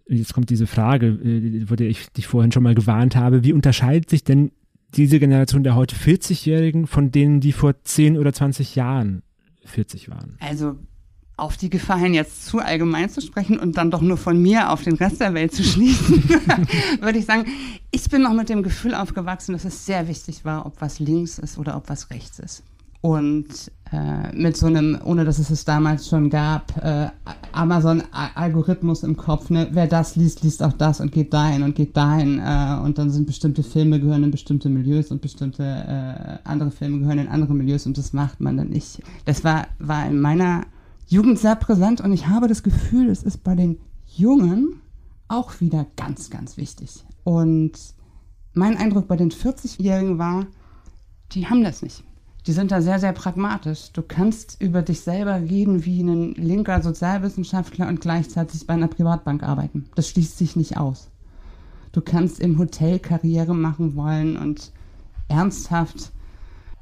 Jetzt 0.08 0.34
kommt 0.34 0.50
diese 0.50 0.68
Frage, 0.68 1.08
äh, 1.08 1.66
vor 1.66 1.78
der 1.78 1.88
ich 1.88 2.10
dich 2.12 2.28
vorhin 2.28 2.52
schon 2.52 2.64
mal 2.64 2.76
gewarnt 2.76 3.16
habe. 3.16 3.44
Wie 3.44 3.54
unterscheidet 3.54 4.10
sich 4.10 4.24
denn 4.24 4.52
diese 4.96 5.20
Generation 5.20 5.64
der 5.64 5.76
heute 5.76 5.96
40-Jährigen 5.96 6.88
von 6.88 7.12
denen, 7.12 7.40
die 7.40 7.52
vor 7.52 7.84
10 7.84 8.18
oder 8.18 8.34
20 8.34 8.76
Jahren 8.76 9.24
40 9.66 10.10
waren? 10.10 10.38
Also 10.40 10.78
auf 11.36 11.58
die 11.58 11.70
Gefahr 11.70 11.98
hin, 11.98 12.14
jetzt 12.14 12.46
zu 12.46 12.60
allgemein 12.60 13.10
zu 13.10 13.22
sprechen 13.22 13.58
und 13.58 13.78
dann 13.78 13.90
doch 13.90 14.02
nur 14.02 14.18
von 14.18 14.40
mir 14.40 14.70
auf 14.70 14.84
den 14.84 14.94
Rest 14.94 15.20
der 15.20 15.34
Welt 15.34 15.54
zu 15.54 15.64
schließen, 15.64 16.24
würde 17.02 17.18
ich 17.18 17.26
sagen, 17.26 17.46
ich 17.94 18.10
bin 18.10 18.24
noch 18.24 18.34
mit 18.34 18.50
dem 18.50 18.64
Gefühl 18.64 18.94
aufgewachsen, 18.96 19.54
dass 19.54 19.64
es 19.66 19.86
sehr 19.86 20.08
wichtig 20.08 20.44
war, 20.44 20.66
ob 20.66 20.82
was 20.82 21.00
links 21.00 21.40
ist 21.40 21.58
oder 21.58 21.78
ob 21.78 21.90
was 21.90 22.10
rechts 22.10 22.40
ist 22.40 22.64
und 23.04 23.70
äh, 23.92 24.34
mit 24.34 24.56
so 24.56 24.66
einem, 24.66 24.98
ohne 25.04 25.26
dass 25.26 25.38
es 25.38 25.50
es 25.50 25.66
damals 25.66 26.08
schon 26.08 26.30
gab, 26.30 26.72
äh, 26.78 27.10
Amazon-Algorithmus 27.52 29.04
im 29.04 29.18
Kopf, 29.18 29.50
ne? 29.50 29.68
wer 29.72 29.88
das 29.88 30.16
liest, 30.16 30.42
liest 30.42 30.64
auch 30.64 30.72
das 30.72 31.02
und 31.02 31.12
geht 31.12 31.34
dahin 31.34 31.64
und 31.64 31.76
geht 31.76 31.98
dahin 31.98 32.40
äh, 32.40 32.80
und 32.82 32.98
dann 32.98 33.10
sind 33.10 33.28
bestimmte 33.28 33.62
Filme 33.62 34.00
gehören 34.00 34.24
in 34.24 34.32
bestimmte 34.32 34.70
Milieus 34.70 35.12
und 35.12 35.22
bestimmte 35.22 35.64
äh, 35.64 36.50
andere 36.50 36.72
Filme 36.72 37.00
gehören 37.00 37.20
in 37.20 37.28
andere 37.28 37.54
Milieus 37.54 37.86
und 37.86 37.98
das 37.98 38.14
macht 38.14 38.40
man 38.40 38.56
dann 38.56 38.70
nicht. 38.70 39.02
Das 39.26 39.44
war, 39.44 39.68
war 39.80 40.08
in 40.08 40.22
meiner 40.22 40.62
Jugend 41.10 41.40
sehr 41.40 41.58
präsent 41.58 42.00
und 42.00 42.14
ich 42.14 42.28
habe 42.28 42.48
das 42.48 42.64
Gefühl, 42.64 43.10
es 43.10 43.22
ist 43.24 43.44
bei 43.44 43.56
den 43.56 43.80
Jungen 44.16 44.80
auch 45.28 45.60
wieder 45.60 45.88
ganz, 45.98 46.30
ganz 46.30 46.56
wichtig. 46.56 47.04
Und 47.24 47.74
mein 48.54 48.78
Eindruck 48.78 49.08
bei 49.08 49.16
den 49.16 49.32
40-Jährigen 49.32 50.18
war, 50.18 50.48
die 51.32 51.48
haben 51.48 51.64
das 51.64 51.82
nicht 51.82 52.04
die 52.46 52.52
sind 52.52 52.72
da 52.72 52.82
sehr, 52.82 53.00
sehr 53.00 53.14
pragmatisch. 53.14 53.92
Du 53.94 54.02
kannst 54.02 54.62
über 54.62 54.82
dich 54.82 55.02
selber 55.02 55.36
reden 55.36 55.86
wie 55.86 56.02
ein 56.02 56.34
linker 56.34 56.82
Sozialwissenschaftler 56.82 57.88
und 57.88 58.02
gleichzeitig 58.02 58.68
bei 58.68 58.74
einer 58.74 58.88
Privatbank 58.88 59.44
arbeiten. 59.44 59.86
Das 59.96 60.10
schließt 60.10 60.38
sich 60.38 60.56
nicht 60.56 60.78
aus. 60.78 61.10
Du 61.94 62.02
kannst 62.02 62.40
im 62.40 62.58
Hotel 62.58 63.00
Karriere 63.00 63.56
machen 63.56 63.96
wollen 63.96 64.36
und 64.36 64.72
ernsthaft 65.30 66.12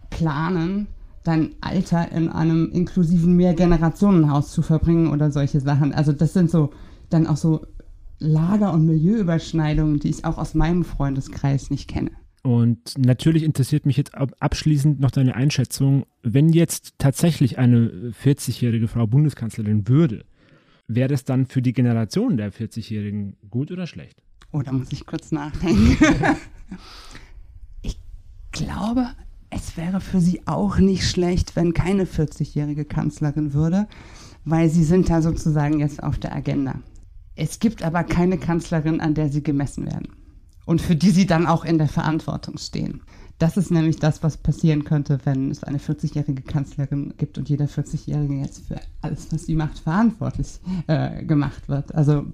planen, 0.10 0.88
dein 1.24 1.52
Alter 1.62 2.12
in 2.12 2.30
einem 2.30 2.72
inklusiven 2.72 3.36
Mehrgenerationenhaus 3.36 4.52
zu 4.52 4.64
verbringen 4.64 5.12
oder 5.12 5.30
solche 5.32 5.60
Sachen. 5.60 5.94
Also 5.94 6.12
das 6.12 6.34
sind 6.34 6.50
so 6.50 6.72
dann 7.12 7.28
auch 7.28 7.38
so 7.38 7.68
Lager- 8.22 8.74
und 8.74 8.86
Milieuüberschneidungen, 8.86 10.00
die 10.00 10.10
ich 10.10 10.26
auch 10.26 10.38
aus 10.38 10.54
meinem 10.54 10.86
Freundeskreis 10.86 11.70
nicht 11.72 11.90
kenne. 11.90 12.12
Und 12.44 12.94
natürlich 12.98 13.44
interessiert 13.44 13.86
mich 13.86 13.98
jetzt 13.98 14.14
abschließend 14.16 15.00
noch 15.00 15.12
deine 15.12 15.36
Einschätzung, 15.36 16.06
wenn 16.24 16.50
jetzt 16.50 16.94
tatsächlich 16.98 17.58
eine 17.58 18.14
40-jährige 18.24 18.88
Frau 18.88 19.06
Bundeskanzlerin 19.06 19.88
würde, 19.88 20.26
wäre 20.88 21.08
das 21.08 21.24
dann 21.24 21.46
für 21.46 21.62
die 21.62 21.74
Generation 21.74 22.38
der 22.38 22.52
40-Jährigen 22.52 23.38
gut 23.50 23.72
oder 23.72 23.88
schlecht? 23.88 24.24
Oh, 24.52 24.62
da 24.62 24.72
muss 24.72 24.92
ich 24.92 25.06
kurz 25.06 25.32
nachdenken. 25.32 25.98
ich 27.82 27.98
glaube, 28.52 29.08
es 29.50 29.78
wäre 29.78 30.02
für 30.02 30.20
sie 30.20 30.42
auch 30.48 30.78
nicht 30.80 31.08
schlecht, 31.08 31.56
wenn 31.56 31.74
keine 31.74 32.06
40-jährige 32.06 32.86
Kanzlerin 32.86 33.54
würde, 33.54 33.88
weil 34.46 34.70
sie 34.70 34.84
sind 34.84 35.10
da 35.10 35.22
sozusagen 35.22 35.80
jetzt 35.80 36.02
auf 36.02 36.18
der 36.18 36.36
Agenda. 36.36 36.80
Es 37.36 37.60
gibt 37.60 37.84
aber 37.84 38.04
keine 38.04 38.38
Kanzlerin, 38.38 39.02
an 39.02 39.14
der 39.14 39.30
sie 39.30 39.44
gemessen 39.44 39.86
werden. 39.86 40.10
und 40.66 40.82
für 40.82 40.96
die 40.96 41.10
sie 41.10 41.26
dann 41.26 41.48
auch 41.48 41.66
in 41.66 41.78
der 41.78 41.88
Verantwortung 41.88 42.58
stehen. 42.58 43.02
Das 43.40 43.58
ist 43.58 43.72
nämlich 43.72 43.98
das, 43.98 44.22
was 44.22 44.38
passieren 44.38 44.84
könnte, 44.84 45.20
wenn 45.24 45.50
es 45.50 45.64
eine 45.64 45.80
40-jährige 45.80 46.44
Kanzlerin 46.44 47.16
gibt 47.18 47.38
und 47.38 47.50
jeder 47.50 47.66
40-Jährige 47.66 48.36
jetzt 48.36 48.68
für 48.68 48.80
alles, 49.02 49.28
was 49.32 49.48
sie 49.48 49.56
macht, 49.56 49.80
verantwortlich 49.80 50.60
äh, 50.88 51.26
gemacht 51.26 51.68
wird. 51.68 51.94
Also 51.96 52.28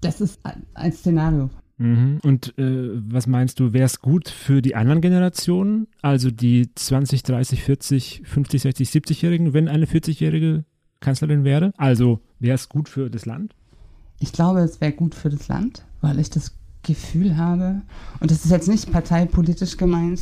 das 0.00 0.20
ist 0.22 0.40
ein 0.74 0.92
Szenario. 0.92 1.50
Mhm. 1.76 2.20
Und 2.22 2.56
äh, 2.58 2.90
was 3.10 3.26
meinst 3.26 3.60
du, 3.60 3.72
wäre 3.72 3.84
es 3.84 4.00
gut 4.00 4.28
für 4.28 4.62
die 4.62 4.74
anderen 4.74 5.02
Generationen, 5.02 5.86
also 6.00 6.30
die 6.30 6.70
20, 6.74 7.22
30, 7.22 7.62
40, 7.62 8.22
50, 8.24 8.62
60, 8.62 8.88
70-Jährigen, 8.88 9.52
wenn 9.52 9.68
eine 9.68 9.86
40-jährige 9.86 10.64
Kanzlerin 11.00 11.44
wäre? 11.44 11.72
Also 11.76 12.20
wäre 12.38 12.54
es 12.54 12.68
gut 12.68 12.88
für 12.88 13.10
das 13.10 13.26
Land? 13.26 13.54
Ich 14.20 14.32
glaube, 14.32 14.60
es 14.60 14.80
wäre 14.80 14.92
gut 14.92 15.14
für 15.14 15.30
das 15.30 15.48
Land, 15.48 15.84
weil 16.00 16.18
ich 16.18 16.30
das 16.30 16.52
Gefühl 16.82 17.36
habe, 17.36 17.82
und 18.20 18.30
das 18.30 18.44
ist 18.44 18.50
jetzt 18.50 18.68
nicht 18.68 18.92
parteipolitisch 18.92 19.76
gemeint, 19.76 20.20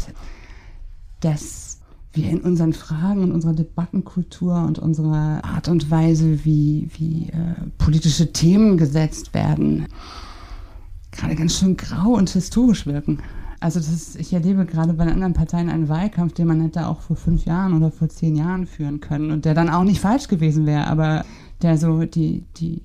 dass 1.20 1.78
wir 2.12 2.28
in 2.28 2.40
unseren 2.40 2.72
Fragen 2.72 3.22
und 3.22 3.32
unserer 3.32 3.54
Debattenkultur 3.54 4.62
und 4.64 4.78
unserer 4.78 5.44
Art 5.44 5.68
und 5.68 5.90
Weise, 5.90 6.44
wie, 6.44 6.88
wie 6.96 7.28
äh, 7.28 7.54
politische 7.78 8.32
Themen 8.32 8.76
gesetzt 8.76 9.32
werden, 9.34 9.86
gerade 11.10 11.36
ganz 11.36 11.58
schön 11.58 11.76
grau 11.76 12.14
und 12.14 12.30
historisch 12.30 12.86
wirken. 12.86 13.18
Also 13.60 13.78
ist, 13.78 14.16
ich 14.16 14.32
erlebe 14.32 14.66
gerade 14.66 14.92
bei 14.92 15.04
den 15.04 15.14
anderen 15.14 15.34
Parteien 15.34 15.70
einen 15.70 15.88
Wahlkampf, 15.88 16.34
den 16.34 16.48
man 16.48 16.60
hätte 16.60 16.88
auch 16.88 17.00
vor 17.00 17.16
fünf 17.16 17.44
Jahren 17.44 17.74
oder 17.74 17.92
vor 17.92 18.08
zehn 18.08 18.34
Jahren 18.34 18.66
führen 18.66 19.00
können 19.00 19.30
und 19.30 19.44
der 19.44 19.54
dann 19.54 19.70
auch 19.70 19.84
nicht 19.84 20.00
falsch 20.00 20.26
gewesen 20.26 20.66
wäre, 20.66 20.88
aber 20.88 21.24
der 21.62 21.78
so 21.78 22.02
die, 22.04 22.44
die, 22.56 22.82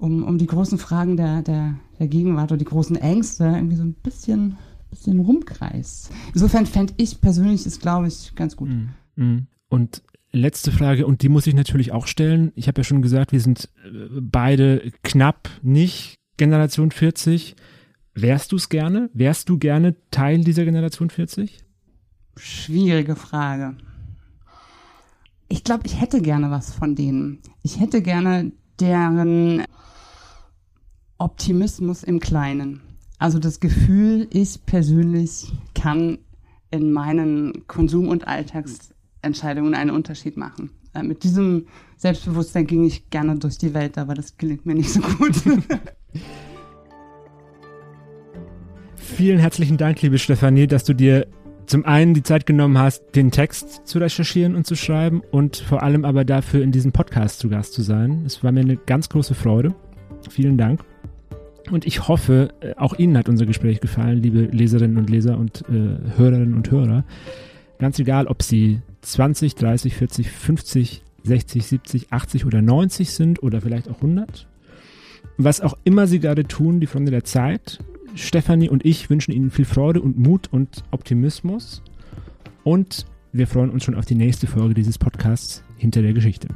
um, 0.00 0.24
um 0.24 0.38
die 0.38 0.46
großen 0.46 0.78
Fragen 0.78 1.16
der, 1.16 1.42
der, 1.42 1.74
der 1.98 2.08
Gegenwart 2.08 2.50
oder 2.50 2.58
die 2.58 2.64
großen 2.64 2.96
Ängste 2.96 3.44
irgendwie 3.44 3.76
so 3.76 3.84
ein 3.84 3.92
bisschen, 3.92 4.56
bisschen 4.88 5.20
rumkreist. 5.20 6.10
Insofern 6.32 6.66
fände 6.66 6.94
ich 6.96 7.20
persönlich 7.20 7.66
ist, 7.66 7.80
glaube 7.80 8.08
ich, 8.08 8.34
ganz 8.34 8.56
gut. 8.56 8.70
Mhm. 9.14 9.46
Und 9.68 10.02
letzte 10.32 10.72
Frage, 10.72 11.06
und 11.06 11.22
die 11.22 11.28
muss 11.28 11.46
ich 11.46 11.54
natürlich 11.54 11.92
auch 11.92 12.06
stellen. 12.06 12.50
Ich 12.54 12.66
habe 12.66 12.80
ja 12.80 12.84
schon 12.84 13.02
gesagt, 13.02 13.32
wir 13.32 13.40
sind 13.40 13.68
äh, 13.84 14.08
beide 14.20 14.90
knapp 15.02 15.50
nicht 15.62 16.14
Generation 16.38 16.90
40. 16.90 17.54
Wärst 18.14 18.52
du 18.52 18.56
es 18.56 18.70
gerne? 18.70 19.10
Wärst 19.12 19.48
du 19.50 19.58
gerne 19.58 19.96
Teil 20.10 20.42
dieser 20.42 20.64
Generation 20.64 21.10
40? 21.10 21.62
Schwierige 22.36 23.16
Frage. 23.16 23.76
Ich 25.48 25.62
glaube, 25.62 25.82
ich 25.84 26.00
hätte 26.00 26.22
gerne 26.22 26.50
was 26.50 26.72
von 26.72 26.94
denen. 26.94 27.40
Ich 27.62 27.80
hätte 27.80 28.00
gerne 28.00 28.52
deren 28.78 29.64
Optimismus 31.20 32.02
im 32.02 32.18
Kleinen. 32.18 32.80
Also 33.18 33.38
das 33.38 33.60
Gefühl, 33.60 34.26
ich 34.30 34.64
persönlich 34.64 35.52
kann 35.74 36.18
in 36.70 36.92
meinen 36.92 37.66
Konsum- 37.66 38.08
und 38.08 38.26
Alltagsentscheidungen 38.26 39.74
einen 39.74 39.90
Unterschied 39.90 40.38
machen. 40.38 40.70
Äh, 40.94 41.02
mit 41.02 41.22
diesem 41.22 41.66
Selbstbewusstsein 41.98 42.66
ging 42.66 42.86
ich 42.86 43.10
gerne 43.10 43.36
durch 43.36 43.58
die 43.58 43.74
Welt, 43.74 43.98
aber 43.98 44.14
das 44.14 44.38
gelingt 44.38 44.64
mir 44.64 44.74
nicht 44.74 44.90
so 44.90 45.00
gut. 45.00 45.34
Vielen 48.96 49.38
herzlichen 49.38 49.76
Dank, 49.76 50.00
liebe 50.00 50.18
Stefanie, 50.18 50.66
dass 50.66 50.84
du 50.84 50.94
dir 50.94 51.26
zum 51.66 51.84
einen 51.84 52.14
die 52.14 52.22
Zeit 52.22 52.46
genommen 52.46 52.78
hast, 52.78 53.14
den 53.14 53.30
Text 53.30 53.86
zu 53.86 53.98
recherchieren 53.98 54.54
und 54.56 54.66
zu 54.66 54.74
schreiben 54.74 55.20
und 55.30 55.58
vor 55.58 55.82
allem 55.82 56.06
aber 56.06 56.24
dafür 56.24 56.62
in 56.62 56.72
diesem 56.72 56.92
Podcast 56.92 57.40
zu 57.40 57.50
Gast 57.50 57.74
zu 57.74 57.82
sein. 57.82 58.22
Es 58.24 58.42
war 58.42 58.52
mir 58.52 58.60
eine 58.60 58.78
ganz 58.78 59.10
große 59.10 59.34
Freude. 59.34 59.74
Vielen 60.30 60.56
Dank. 60.56 60.80
Und 61.70 61.86
ich 61.86 62.08
hoffe, 62.08 62.50
äh, 62.60 62.74
auch 62.76 62.98
Ihnen 62.98 63.16
hat 63.16 63.28
unser 63.28 63.46
Gespräch 63.46 63.80
gefallen, 63.80 64.22
liebe 64.22 64.42
Leserinnen 64.42 64.98
und 64.98 65.10
Leser 65.10 65.38
und 65.38 65.62
äh, 65.68 66.16
Hörerinnen 66.16 66.54
und 66.54 66.70
Hörer. 66.70 67.04
Ganz 67.78 67.98
egal, 67.98 68.26
ob 68.26 68.42
Sie 68.42 68.80
20, 69.02 69.54
30, 69.54 69.94
40, 69.94 70.30
50, 70.30 71.02
60, 71.22 71.66
70, 71.66 72.12
80 72.12 72.46
oder 72.46 72.62
90 72.62 73.10
sind 73.10 73.42
oder 73.42 73.60
vielleicht 73.60 73.88
auch 73.88 73.96
100 73.96 74.48
was 75.44 75.60
auch 75.60 75.74
immer 75.84 76.06
Sie 76.06 76.20
gerade 76.20 76.44
tun, 76.44 76.80
die 76.80 76.86
Freunde 76.86 77.10
der 77.10 77.24
Zeit. 77.24 77.78
Stefanie 78.14 78.68
und 78.68 78.84
ich 78.84 79.08
wünschen 79.08 79.32
Ihnen 79.32 79.50
viel 79.50 79.64
Freude 79.64 80.00
und 80.00 80.18
Mut 80.18 80.48
und 80.52 80.82
Optimismus. 80.90 81.82
Und 82.64 83.06
wir 83.32 83.46
freuen 83.46 83.70
uns 83.70 83.84
schon 83.84 83.94
auf 83.94 84.04
die 84.04 84.16
nächste 84.16 84.46
Folge 84.46 84.74
dieses 84.74 84.98
Podcasts 84.98 85.62
hinter 85.76 86.02
der 86.02 86.12
Geschichte. 86.12 86.48